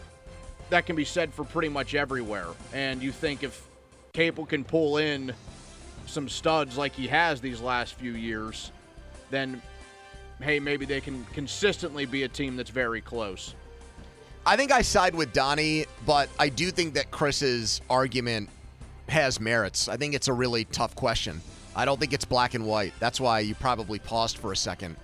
that 0.69 0.85
can 0.85 0.95
be 0.95 1.05
said 1.05 1.33
for 1.33 1.43
pretty 1.43 1.69
much 1.69 1.93
everywhere. 1.93 2.47
And 2.73 3.01
you 3.03 3.11
think 3.11 3.43
if 3.43 3.67
Capel 4.13 4.45
can 4.45 4.63
pull 4.63 4.97
in 4.97 5.33
some 6.07 6.29
studs 6.29 6.77
like 6.77 6.93
he 6.95 7.07
has 7.07 7.41
these 7.41 7.61
last 7.61 7.95
few 7.95 8.11
years, 8.11 8.71
then 9.29 9.61
hey, 10.41 10.59
maybe 10.59 10.85
they 10.85 11.01
can 11.01 11.25
consistently 11.33 12.05
be 12.05 12.23
a 12.23 12.27
team 12.27 12.57
that's 12.57 12.69
very 12.69 13.01
close. 13.01 13.55
I 14.45 14.57
think 14.57 14.71
I 14.71 14.81
side 14.81 15.15
with 15.15 15.33
Donnie, 15.33 15.85
but 16.05 16.29
I 16.37 16.49
do 16.49 16.71
think 16.71 16.93
that 16.95 17.09
Chris's 17.09 17.81
argument 17.89 18.49
has 19.07 19.39
merits. 19.39 19.87
I 19.87 19.97
think 19.97 20.13
it's 20.13 20.27
a 20.27 20.33
really 20.33 20.65
tough 20.65 20.95
question. 20.95 21.41
I 21.75 21.85
don't 21.85 21.99
think 21.99 22.13
it's 22.13 22.25
black 22.25 22.53
and 22.53 22.65
white. 22.65 22.93
That's 22.99 23.19
why 23.19 23.39
you 23.39 23.55
probably 23.55 23.99
paused 23.99 24.37
for 24.37 24.51
a 24.51 24.57
second. 24.57 24.95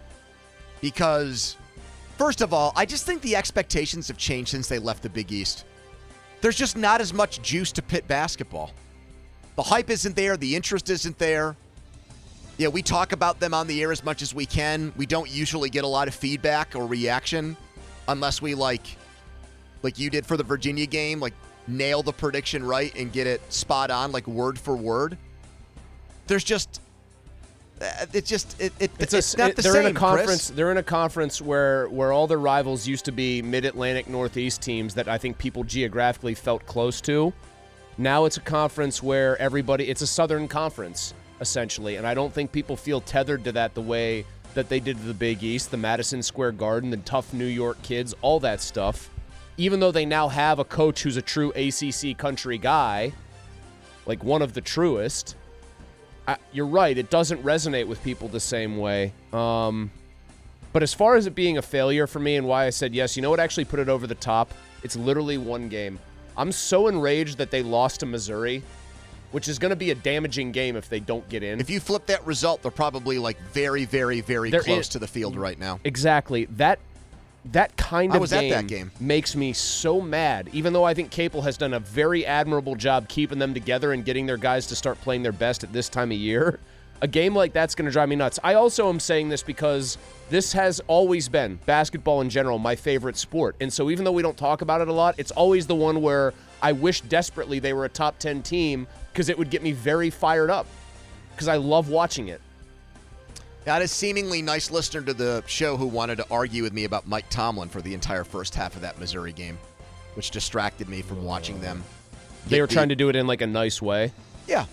Because, 0.80 1.58
first 2.18 2.42
of 2.42 2.54
all, 2.54 2.72
I 2.76 2.86
just 2.86 3.06
think 3.06 3.22
the 3.22 3.36
expectations 3.36 4.08
have 4.08 4.18
changed 4.18 4.52
since 4.52 4.68
they 4.68 4.80
left 4.80 5.04
the 5.04 5.10
Big 5.10 5.32
East. 5.32 5.66
There's 6.40 6.56
just 6.56 6.78
not 6.78 7.02
as 7.02 7.14
much 7.14 7.42
juice 7.42 7.72
to 7.74 7.82
Pitt 7.82 8.08
basketball. 8.08 8.72
The 9.56 9.64
hype 9.64 9.90
isn't 9.90 10.16
there, 10.16 10.38
the 10.38 10.56
interest 10.56 10.90
isn't 10.90 11.18
there. 11.20 11.56
Yeah, 12.58 12.70
we 12.70 12.82
talk 12.82 13.12
about 13.12 13.40
them 13.40 13.54
on 13.54 13.68
the 13.68 13.82
air 13.82 13.92
as 13.92 14.04
much 14.04 14.22
as 14.22 14.34
we 14.34 14.46
can. 14.46 14.94
We 14.96 15.06
don't 15.06 15.30
usually 15.30 15.70
get 15.70 15.84
a 15.84 15.88
lot 15.88 16.08
of 16.08 16.16
feedback 16.16 16.76
or 16.76 16.86
reaction 16.86 17.58
unless 18.08 18.42
we 18.42 18.56
like 18.56 18.98
like 19.84 19.98
you 19.98 20.10
did 20.10 20.26
for 20.26 20.38
the 20.38 20.44
Virginia 20.44 20.86
game, 20.86 21.20
like 21.20 21.34
nail 21.68 22.04
the 22.04 22.14
prediction 22.14 22.64
right 22.64 22.94
and 22.96 23.12
get 23.12 23.28
it 23.28 23.42
spot 23.52 23.90
on, 23.90 24.12
like 24.12 24.28
word 24.28 24.60
for 24.60 24.76
word. 24.76 25.18
There's 26.28 26.44
just, 26.44 26.82
uh, 27.82 28.06
it's 28.14 28.30
just, 28.30 28.60
it, 28.62 28.74
it, 28.80 28.92
it's, 29.00 29.14
It's, 29.14 29.34
a, 29.34 29.38
not 29.38 29.50
it- 29.52 29.56
the 29.58 29.62
they're 29.64 29.74
same. 29.74 29.86
in 29.88 29.96
a 29.96 30.00
conference. 30.00 30.28
Chris. 30.28 30.50
They're 30.50 30.72
in 30.72 30.78
a 30.78 30.84
conference 30.84 31.42
where 31.42 31.88
where 31.90 32.12
all 32.14 32.28
their 32.28 32.38
rivals 32.40 32.88
used 32.88 33.06
to 33.06 33.12
be 33.12 33.42
Mid 33.42 33.66
Atlantic 33.66 34.08
Northeast 34.08 34.62
teams 34.62 34.94
that 34.96 35.08
I 35.08 35.18
think 35.18 35.38
people 35.38 35.64
geographically 35.64 36.36
felt 36.36 36.66
close 36.66 37.02
to. 37.02 37.34
Now 37.98 38.26
it's 38.26 38.38
a 38.38 38.42
conference 38.42 39.04
where 39.04 39.38
everybody. 39.42 39.90
It's 39.90 40.02
a 40.02 40.08
Southern 40.08 40.48
Conference 40.48 41.14
essentially, 41.42 41.96
and 41.96 42.06
I 42.08 42.14
don't 42.14 42.32
think 42.32 42.52
people 42.52 42.76
feel 42.78 43.02
tethered 43.02 43.44
to 43.46 43.52
that 43.54 43.74
the 43.74 43.82
way 43.82 44.26
that 44.54 44.70
they 44.70 44.80
did 44.80 44.98
to 44.98 45.04
the 45.04 45.14
Big 45.14 45.42
East, 45.44 45.72
the 45.72 45.78
Madison 45.78 46.22
Square 46.22 46.54
Garden, 46.54 46.90
the 46.92 46.98
tough 46.98 47.34
New 47.34 47.46
York 47.46 47.82
kids, 47.82 48.14
all 48.22 48.40
that 48.42 48.62
stuff. 48.62 49.10
Even 49.58 49.80
though 49.80 49.92
they 49.92 50.06
now 50.06 50.28
have 50.28 50.60
a 50.60 50.64
coach 50.64 51.02
who's 51.04 51.18
a 51.18 51.22
true 51.22 51.52
ACC 51.54 52.18
country 52.18 52.58
guy, 52.58 53.12
like 54.06 54.24
one 54.24 54.42
of 54.42 54.54
the 54.54 54.62
truest. 54.62 55.36
I, 56.32 56.38
you're 56.52 56.68
right. 56.68 56.98
It 56.98 57.10
doesn't 57.10 57.44
resonate 57.44 57.88
with 57.88 58.04
people 58.04 58.28
the 58.28 58.40
same 58.40 58.78
way. 58.78 59.14
Um, 59.34 59.92
but 60.74 60.84
as 60.84 60.94
far 60.94 61.16
as 61.16 61.26
it 61.28 61.36
being 61.36 61.58
a 61.58 61.62
failure 61.62 62.08
for 62.08 62.20
me 62.20 62.36
and 62.38 62.48
why 62.48 62.66
I 62.66 62.70
said 62.70 62.94
yes, 62.96 63.16
you 63.16 63.22
know 63.22 63.30
what 63.30 63.40
actually 63.40 63.66
put 63.66 63.80
it 63.80 63.90
over 63.90 64.08
the 64.08 64.16
top? 64.16 64.54
It's 64.84 64.96
literally 64.96 65.38
one 65.38 65.68
game. 65.70 66.00
I'm 66.38 66.52
so 66.52 66.88
enraged 66.88 67.38
that 67.40 67.52
they 67.52 67.62
lost 67.62 68.00
to 68.00 68.06
Missouri, 68.06 68.64
which 69.32 69.48
is 69.48 69.60
going 69.60 69.70
to 69.72 69.76
be 69.76 69.92
a 69.92 69.96
damaging 69.96 70.52
game 70.52 70.76
if 70.76 70.88
they 70.90 71.00
don't 71.00 71.28
get 71.30 71.44
in. 71.44 71.60
If 71.60 71.70
you 71.70 71.80
flip 71.80 72.06
that 72.08 72.26
result, 72.26 72.62
they're 72.62 72.72
probably 72.72 73.18
like 73.20 73.40
very, 73.52 73.86
very, 73.86 74.22
very 74.22 74.50
There 74.50 74.62
close 74.62 74.80
is- 74.86 74.90
to 74.90 75.00
the 75.00 75.08
field 75.08 75.36
right 75.36 75.60
now. 75.60 75.80
Exactly. 75.84 76.46
That 76.46 76.80
that 77.46 77.76
kind 77.76 78.16
of 78.16 78.30
game, 78.30 78.68
game. 78.68 78.92
makes 79.00 79.36
me 79.36 79.54
so 79.54 80.00
mad. 80.00 80.50
Even 80.54 80.74
though 80.74 80.84
I 80.84 80.94
think 80.94 81.10
Capel 81.10 81.42
has 81.42 81.58
done 81.58 81.74
a 81.74 81.80
very 81.80 82.26
admirable 82.26 82.76
job 82.76 83.08
keeping 83.08 83.40
them 83.40 83.54
together 83.54 83.94
and 83.94 84.06
getting 84.06 84.26
their 84.26 84.38
guys 84.38 84.68
to 84.68 84.76
start 84.76 85.02
playing 85.02 85.24
their 85.24 85.32
best 85.32 85.64
at 85.64 85.74
this 85.74 85.90
time 85.90 86.12
of 86.12 86.18
year, 86.18 86.60
a 87.02 87.08
game 87.08 87.36
like 87.36 87.52
that's 87.52 87.74
going 87.74 87.86
to 87.86 87.92
drive 87.92 88.10
me 88.10 88.16
nuts. 88.16 88.40
I 88.44 88.54
also 88.54 88.88
am 88.90 89.00
saying 89.00 89.30
this 89.30 89.42
because 89.42 89.98
this 90.30 90.54
has 90.54 90.82
always 90.88 91.28
been 91.28 91.60
basketball 91.66 92.22
in 92.22 92.30
general 92.30 92.60
my 92.60 92.76
favorite 92.76 93.18
sport. 93.18 93.56
And 93.60 93.74
so 93.74 93.90
even 93.90 94.06
though 94.06 94.12
we 94.12 94.22
don't 94.22 94.38
talk 94.38 94.62
about 94.62 94.82
it 94.82 94.88
a 94.88 94.94
lot, 94.94 95.16
it's 95.18 95.32
always 95.32 95.66
the 95.66 95.76
one 95.76 96.02
where 96.02 96.34
I 96.62 96.74
wish 96.74 97.02
desperately 97.02 97.58
they 97.58 97.74
were 97.74 97.86
a 97.86 97.90
top 97.90 98.20
10 98.20 98.44
team 98.44 98.88
because 99.12 99.30
it 99.30 99.38
would 99.38 99.50
get 99.50 99.64
me 99.64 99.72
very 99.72 100.12
fired 100.12 100.52
up 100.52 100.68
because 101.32 101.48
I 101.48 101.58
love 101.58 101.90
watching 101.90 102.28
it. 102.28 102.40
Got 103.66 103.84
a 103.84 103.88
seemingly 103.88 104.42
nice 104.42 104.72
listener 104.72 105.02
to 105.04 105.14
the 105.14 105.44
show 105.46 105.78
who 105.78 105.86
wanted 105.86 106.16
to 106.18 106.26
argue 106.32 106.64
with 106.64 106.74
me 106.74 106.86
about 106.86 107.08
Mike 107.08 107.30
Tomlin 107.30 107.70
for 107.70 107.82
the 107.82 107.94
entire 107.94 108.24
first 108.24 108.56
half 108.56 108.76
of 108.76 108.82
that 108.82 109.00
Missouri 109.00 109.34
game, 109.34 109.60
which 110.16 110.32
distracted 110.32 110.90
me 110.90 111.04
from 111.04 111.24
watching 111.24 111.62
them. 111.62 111.84
They 112.48 112.60
were 112.60 112.68
trying 112.68 112.90
to 112.90 112.96
do 112.96 113.10
it 113.10 113.16
in 113.16 113.28
like 113.28 113.42
a 113.42 113.48
nice 113.48 113.80
way. 113.80 114.14
Yeah. 114.48 114.66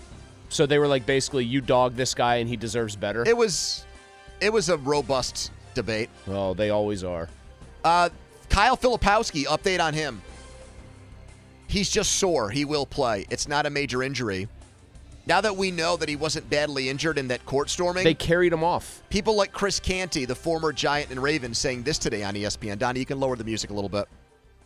So 0.49 0.65
they 0.65 0.79
were 0.79 0.89
like 0.89 1.05
basically 1.05 1.45
you 1.45 1.61
dog 1.61 1.97
this 1.97 2.15
guy 2.15 2.37
and 2.37 2.49
he 2.49 2.57
deserves 2.57 2.97
better. 2.97 3.29
It 3.29 3.37
was 3.37 3.85
it 4.41 4.51
was 4.51 4.71
a 4.71 4.79
robust 4.79 5.53
debate. 5.75 6.09
Oh, 6.27 6.55
they 6.55 6.71
always 6.71 7.05
are. 7.05 7.29
Uh, 7.85 8.09
Kyle 8.49 8.77
Filipowski, 8.77 9.45
update 9.45 9.81
on 9.81 9.93
him. 9.93 10.23
He's 11.67 11.91
just 11.91 12.13
sore. 12.13 12.49
He 12.49 12.65
will 12.65 12.87
play. 12.87 13.27
It's 13.29 13.47
not 13.47 13.67
a 13.67 13.71
major 13.71 14.03
injury. 14.03 14.49
Now 15.29 15.43
that 15.43 15.59
we 15.59 15.71
know 15.71 15.99
that 15.99 16.09
he 16.09 16.17
wasn't 16.17 16.49
badly 16.49 16.89
injured 16.89 17.19
in 17.19 17.29
that 17.29 17.45
court 17.45 17.69
storming, 17.69 18.03
They 18.03 18.15
carried 18.15 18.51
him 18.51 18.65
off. 18.65 19.03
people 19.11 19.37
like 19.37 19.53
Chris 19.53 19.79
Canty, 19.79 20.25
the 20.25 20.35
former 20.35 20.73
Giant 20.73 21.11
and 21.11 21.23
Raven, 21.23 21.53
saying 21.53 21.83
this 21.83 21.99
today 21.99 22.25
on 22.25 22.33
ESPN. 22.35 22.79
Donnie, 22.79 23.01
you 23.01 23.05
can 23.05 23.21
lower 23.21 23.37
the 23.37 23.45
music 23.45 23.69
a 23.69 23.75
little 23.75 23.91
bit. 23.91 24.09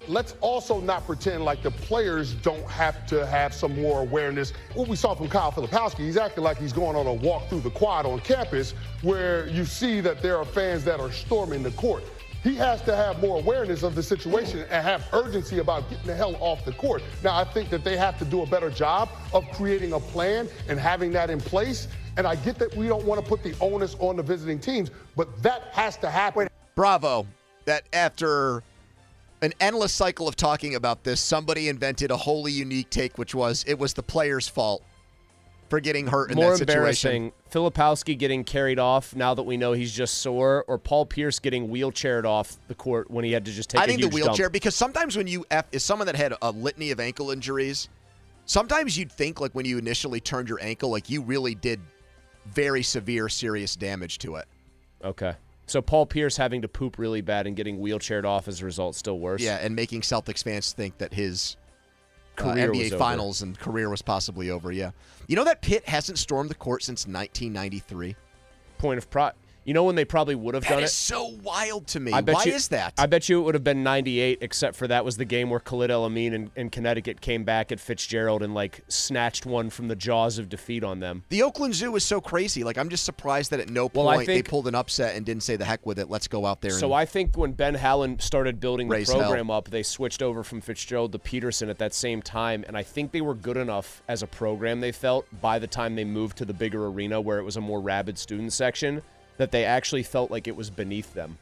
Let's 0.06 0.36
also 0.40 0.80
not 0.80 1.04
pretend 1.04 1.44
like 1.44 1.64
the 1.64 1.72
players 1.72 2.34
don't 2.34 2.64
have 2.66 3.06
to 3.08 3.26
have 3.26 3.52
some 3.52 3.80
more 3.80 4.02
awareness. 4.02 4.52
What 4.74 4.86
we 4.86 4.94
saw 4.94 5.16
from 5.16 5.28
Kyle 5.28 5.50
Filipowski, 5.50 5.98
he's 5.98 6.16
acting 6.16 6.44
like 6.44 6.58
he's 6.58 6.72
going 6.72 6.94
on 6.94 7.08
a 7.08 7.12
walk 7.12 7.48
through 7.48 7.60
the 7.60 7.70
quad 7.70 8.06
on 8.06 8.20
campus 8.20 8.72
where 9.02 9.48
you 9.48 9.64
see 9.64 10.00
that 10.00 10.22
there 10.22 10.38
are 10.38 10.44
fans 10.44 10.84
that 10.84 11.00
are 11.00 11.10
storming 11.10 11.64
the 11.64 11.72
court. 11.72 12.04
He 12.42 12.56
has 12.56 12.82
to 12.82 12.96
have 12.96 13.20
more 13.20 13.38
awareness 13.38 13.84
of 13.84 13.94
the 13.94 14.02
situation 14.02 14.60
and 14.60 14.84
have 14.84 15.06
urgency 15.12 15.58
about 15.58 15.88
getting 15.88 16.06
the 16.06 16.14
hell 16.14 16.36
off 16.40 16.64
the 16.64 16.72
court. 16.72 17.02
Now, 17.22 17.36
I 17.36 17.44
think 17.44 17.70
that 17.70 17.84
they 17.84 17.96
have 17.96 18.18
to 18.18 18.24
do 18.24 18.42
a 18.42 18.46
better 18.46 18.68
job 18.68 19.10
of 19.32 19.48
creating 19.52 19.92
a 19.92 20.00
plan 20.00 20.48
and 20.68 20.78
having 20.78 21.12
that 21.12 21.30
in 21.30 21.40
place. 21.40 21.86
And 22.16 22.26
I 22.26 22.34
get 22.34 22.58
that 22.58 22.74
we 22.74 22.88
don't 22.88 23.04
want 23.04 23.22
to 23.22 23.26
put 23.26 23.44
the 23.44 23.54
onus 23.60 23.94
on 24.00 24.16
the 24.16 24.24
visiting 24.24 24.58
teams, 24.58 24.90
but 25.16 25.40
that 25.42 25.68
has 25.72 25.96
to 25.98 26.10
happen. 26.10 26.48
Bravo. 26.74 27.26
That 27.64 27.84
after 27.92 28.64
an 29.40 29.52
endless 29.60 29.92
cycle 29.92 30.26
of 30.26 30.34
talking 30.34 30.74
about 30.74 31.04
this, 31.04 31.20
somebody 31.20 31.68
invented 31.68 32.10
a 32.10 32.16
wholly 32.16 32.50
unique 32.50 32.90
take, 32.90 33.18
which 33.18 33.36
was 33.36 33.64
it 33.68 33.78
was 33.78 33.94
the 33.94 34.02
player's 34.02 34.48
fault 34.48 34.82
for 35.72 35.80
getting 35.80 36.06
hurt 36.06 36.30
in 36.30 36.36
More 36.36 36.50
that 36.50 36.58
situation. 36.58 37.10
More 37.10 37.16
embarrassing, 37.16 37.32
Filipowski 37.50 38.18
getting 38.18 38.44
carried 38.44 38.78
off 38.78 39.16
now 39.16 39.32
that 39.32 39.44
we 39.44 39.56
know 39.56 39.72
he's 39.72 39.92
just 39.92 40.18
sore, 40.18 40.64
or 40.68 40.76
Paul 40.76 41.06
Pierce 41.06 41.38
getting 41.38 41.70
wheelchaired 41.70 42.24
off 42.24 42.58
the 42.68 42.74
court 42.74 43.10
when 43.10 43.24
he 43.24 43.32
had 43.32 43.46
to 43.46 43.50
just 43.52 43.70
take 43.70 43.80
I 43.80 43.86
think 43.86 44.02
the 44.02 44.08
wheelchair 44.08 44.46
dump. 44.46 44.52
because 44.52 44.74
sometimes 44.74 45.16
when 45.16 45.26
you 45.26 45.46
F 45.50 45.64
is 45.72 45.82
someone 45.82 46.06
that 46.06 46.16
had 46.16 46.34
a 46.42 46.50
litany 46.50 46.90
of 46.90 47.00
ankle 47.00 47.30
injuries, 47.30 47.88
Sometimes 48.44 48.98
you'd 48.98 49.12
think 49.12 49.40
like 49.40 49.52
when 49.52 49.64
you 49.64 49.78
initially 49.78 50.20
turned 50.20 50.48
your 50.48 50.60
ankle, 50.60 50.90
like 50.90 51.08
you 51.08 51.22
really 51.22 51.54
did 51.54 51.80
very 52.46 52.82
severe, 52.82 53.28
serious 53.28 53.76
damage 53.76 54.18
to 54.18 54.36
it. 54.36 54.46
Okay. 55.04 55.34
So 55.66 55.80
Paul 55.80 56.06
Pierce 56.06 56.36
having 56.36 56.62
to 56.62 56.68
poop 56.68 56.98
really 56.98 57.20
bad 57.20 57.46
and 57.46 57.56
getting 57.56 57.78
wheelchaired 57.78 58.24
off 58.24 58.48
as 58.48 58.60
a 58.60 58.64
result 58.64 58.96
still 58.96 59.18
worse. 59.18 59.40
Yeah, 59.40 59.58
and 59.62 59.76
making 59.76 60.00
Celtics 60.00 60.42
fans 60.42 60.72
think 60.72 60.98
that 60.98 61.14
his 61.14 61.56
uh, 62.38 62.44
NBA 62.44 62.78
was 62.78 62.92
over. 62.92 62.98
Finals 62.98 63.42
and 63.42 63.58
career 63.58 63.88
was 63.90 64.02
possibly 64.02 64.50
over. 64.50 64.72
Yeah, 64.72 64.90
you 65.26 65.36
know 65.36 65.44
that 65.44 65.62
Pitt 65.62 65.88
hasn't 65.88 66.18
stormed 66.18 66.50
the 66.50 66.54
court 66.54 66.82
since 66.82 67.06
1993. 67.06 68.16
Point 68.78 68.98
of 68.98 69.10
pro. 69.10 69.30
You 69.64 69.74
know 69.74 69.84
when 69.84 69.94
they 69.94 70.04
probably 70.04 70.34
would 70.34 70.54
have 70.54 70.64
That 70.64 70.70
done 70.70 70.82
it. 70.82 70.88
so 70.88 71.36
wild 71.42 71.86
to 71.88 72.00
me. 72.00 72.10
I 72.12 72.20
bet 72.20 72.34
Why 72.34 72.44
you, 72.46 72.52
is 72.52 72.68
that? 72.68 72.94
I 72.98 73.06
bet 73.06 73.28
you 73.28 73.40
it 73.40 73.44
would 73.44 73.54
have 73.54 73.62
been 73.62 73.82
98, 73.84 74.38
except 74.40 74.76
for 74.76 74.88
that 74.88 75.04
was 75.04 75.16
the 75.16 75.24
game 75.24 75.50
where 75.50 75.60
Khalid 75.60 75.90
El 75.90 76.04
Amin 76.04 76.32
in, 76.34 76.50
in 76.56 76.68
Connecticut 76.68 77.20
came 77.20 77.44
back 77.44 77.70
at 77.70 77.78
Fitzgerald 77.78 78.42
and 78.42 78.54
like 78.54 78.80
snatched 78.88 79.46
one 79.46 79.70
from 79.70 79.86
the 79.88 79.94
jaws 79.94 80.38
of 80.38 80.48
defeat 80.48 80.82
on 80.82 80.98
them. 81.00 81.22
the 81.28 81.42
Oakland 81.42 81.74
Zoo 81.74 81.94
is 81.94 82.02
so 82.04 82.20
crazy. 82.20 82.64
Like 82.64 82.76
I'm 82.76 82.88
just 82.88 83.04
surprised 83.04 83.52
that 83.52 83.60
at 83.60 83.68
no 83.70 83.88
Well, 83.94 84.06
point 84.06 84.26
think- 84.26 84.44
they 84.44 84.48
pulled 84.50 84.66
an 84.66 84.74
upset 84.74 85.14
and 85.14 85.24
didn't 85.24 85.44
say 85.44 85.54
the 85.56 85.64
heck 85.64 85.86
with 85.86 85.98
it. 85.98 86.10
Let's 86.10 86.26
go 86.26 86.44
out 86.44 86.60
there. 86.60 86.72
So 86.72 86.92
I 86.92 87.04
think 87.06 87.36
when 87.36 87.52
Ben 87.52 87.74
Howland 87.74 88.20
started 88.20 88.58
building 88.58 88.88
the 88.88 88.94
Raise 88.96 89.10
hell. 89.12 89.20
program 89.20 89.50
up, 89.50 89.70
they 89.70 89.82
switched 89.84 90.22
over 90.22 90.42
from 90.42 90.60
Fitzgerald 90.60 91.12
to 91.12 91.18
Petersen 91.20 91.68
at 91.68 91.78
that 91.78 91.94
same 91.94 92.20
time, 92.20 92.64
and 92.66 92.76
I 92.76 92.82
think 92.82 93.12
they 93.12 93.20
were 93.20 93.34
good 93.34 93.56
enough 93.56 94.02
as 94.08 94.22
a 94.22 94.26
program. 94.26 94.80
They 94.80 94.92
felt 94.92 95.24
by 95.40 95.58
the 95.60 95.66
time 95.68 95.94
they 95.94 96.04
moved 96.04 96.36
to 96.38 96.44
the 96.44 96.54
bigger 96.54 96.86
arena 96.86 97.20
where 97.20 97.38
it 97.38 97.44
was 97.44 97.56
a 97.56 97.60
more 97.60 97.80
rabid 97.80 98.18
student 98.18 98.52
section, 98.52 99.02
that 99.42 99.50
they 99.50 99.64
actually 99.64 100.04
felt 100.04 100.30
like 100.30 100.46
it 100.46 100.54
was 100.54 100.70
beneath 100.70 101.12
them. 101.14 101.36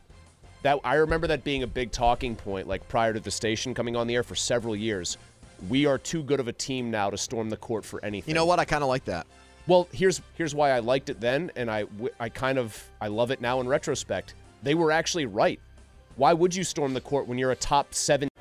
That 0.63 0.81
I 0.85 0.95
remember 0.95 1.27
that 1.27 1.45
being 1.45 1.65
a 1.65 1.67
big 1.67 1.93
talking 1.93 2.35
point, 2.35 2.67
like 2.67 2.87
prior 2.89 3.13
to 3.13 3.21
the 3.21 3.31
station 3.31 3.75
coming 3.75 3.95
on 3.95 4.07
the 4.07 4.15
air 4.15 4.23
for 4.23 4.35
several 4.35 4.75
years. 4.75 5.19
We 5.69 5.85
are 5.85 5.99
too 5.99 6.23
good 6.23 6.41
of 6.41 6.49
a 6.49 6.53
team 6.55 6.91
now 6.91 7.11
to 7.11 7.19
storm 7.19 7.51
the 7.51 7.59
court 7.59 7.85
for 7.85 8.03
anything. 8.03 8.31
you 8.31 8.35
know 8.35 8.47
what? 8.47 8.59
I 8.59 8.65
kind 8.65 8.83
of 8.83 8.89
like 8.89 9.05
that. 9.05 9.27
Well, 9.67 9.87
here's 9.93 10.23
here's 10.39 10.55
why 10.55 10.71
I 10.71 10.79
liked 10.79 11.11
it 11.11 11.21
then, 11.21 11.53
and 11.57 11.71
I 11.71 11.85
I 12.19 12.31
kind 12.31 12.59
of 12.59 12.83
I 13.03 13.09
love 13.09 13.31
it 13.31 13.43
now 13.43 13.61
in 13.61 13.69
retrospect. 13.69 14.33
They 14.63 14.75
were 14.75 14.91
actually 14.91 15.27
right. 15.27 15.61
Why 16.17 16.33
would 16.33 16.55
you 16.55 16.65
storm 16.65 16.95
the 16.95 17.03
court 17.03 17.29
when 17.29 17.37
you're 17.37 17.53
a 17.53 17.57
top 17.57 17.93
seven? 17.93 18.30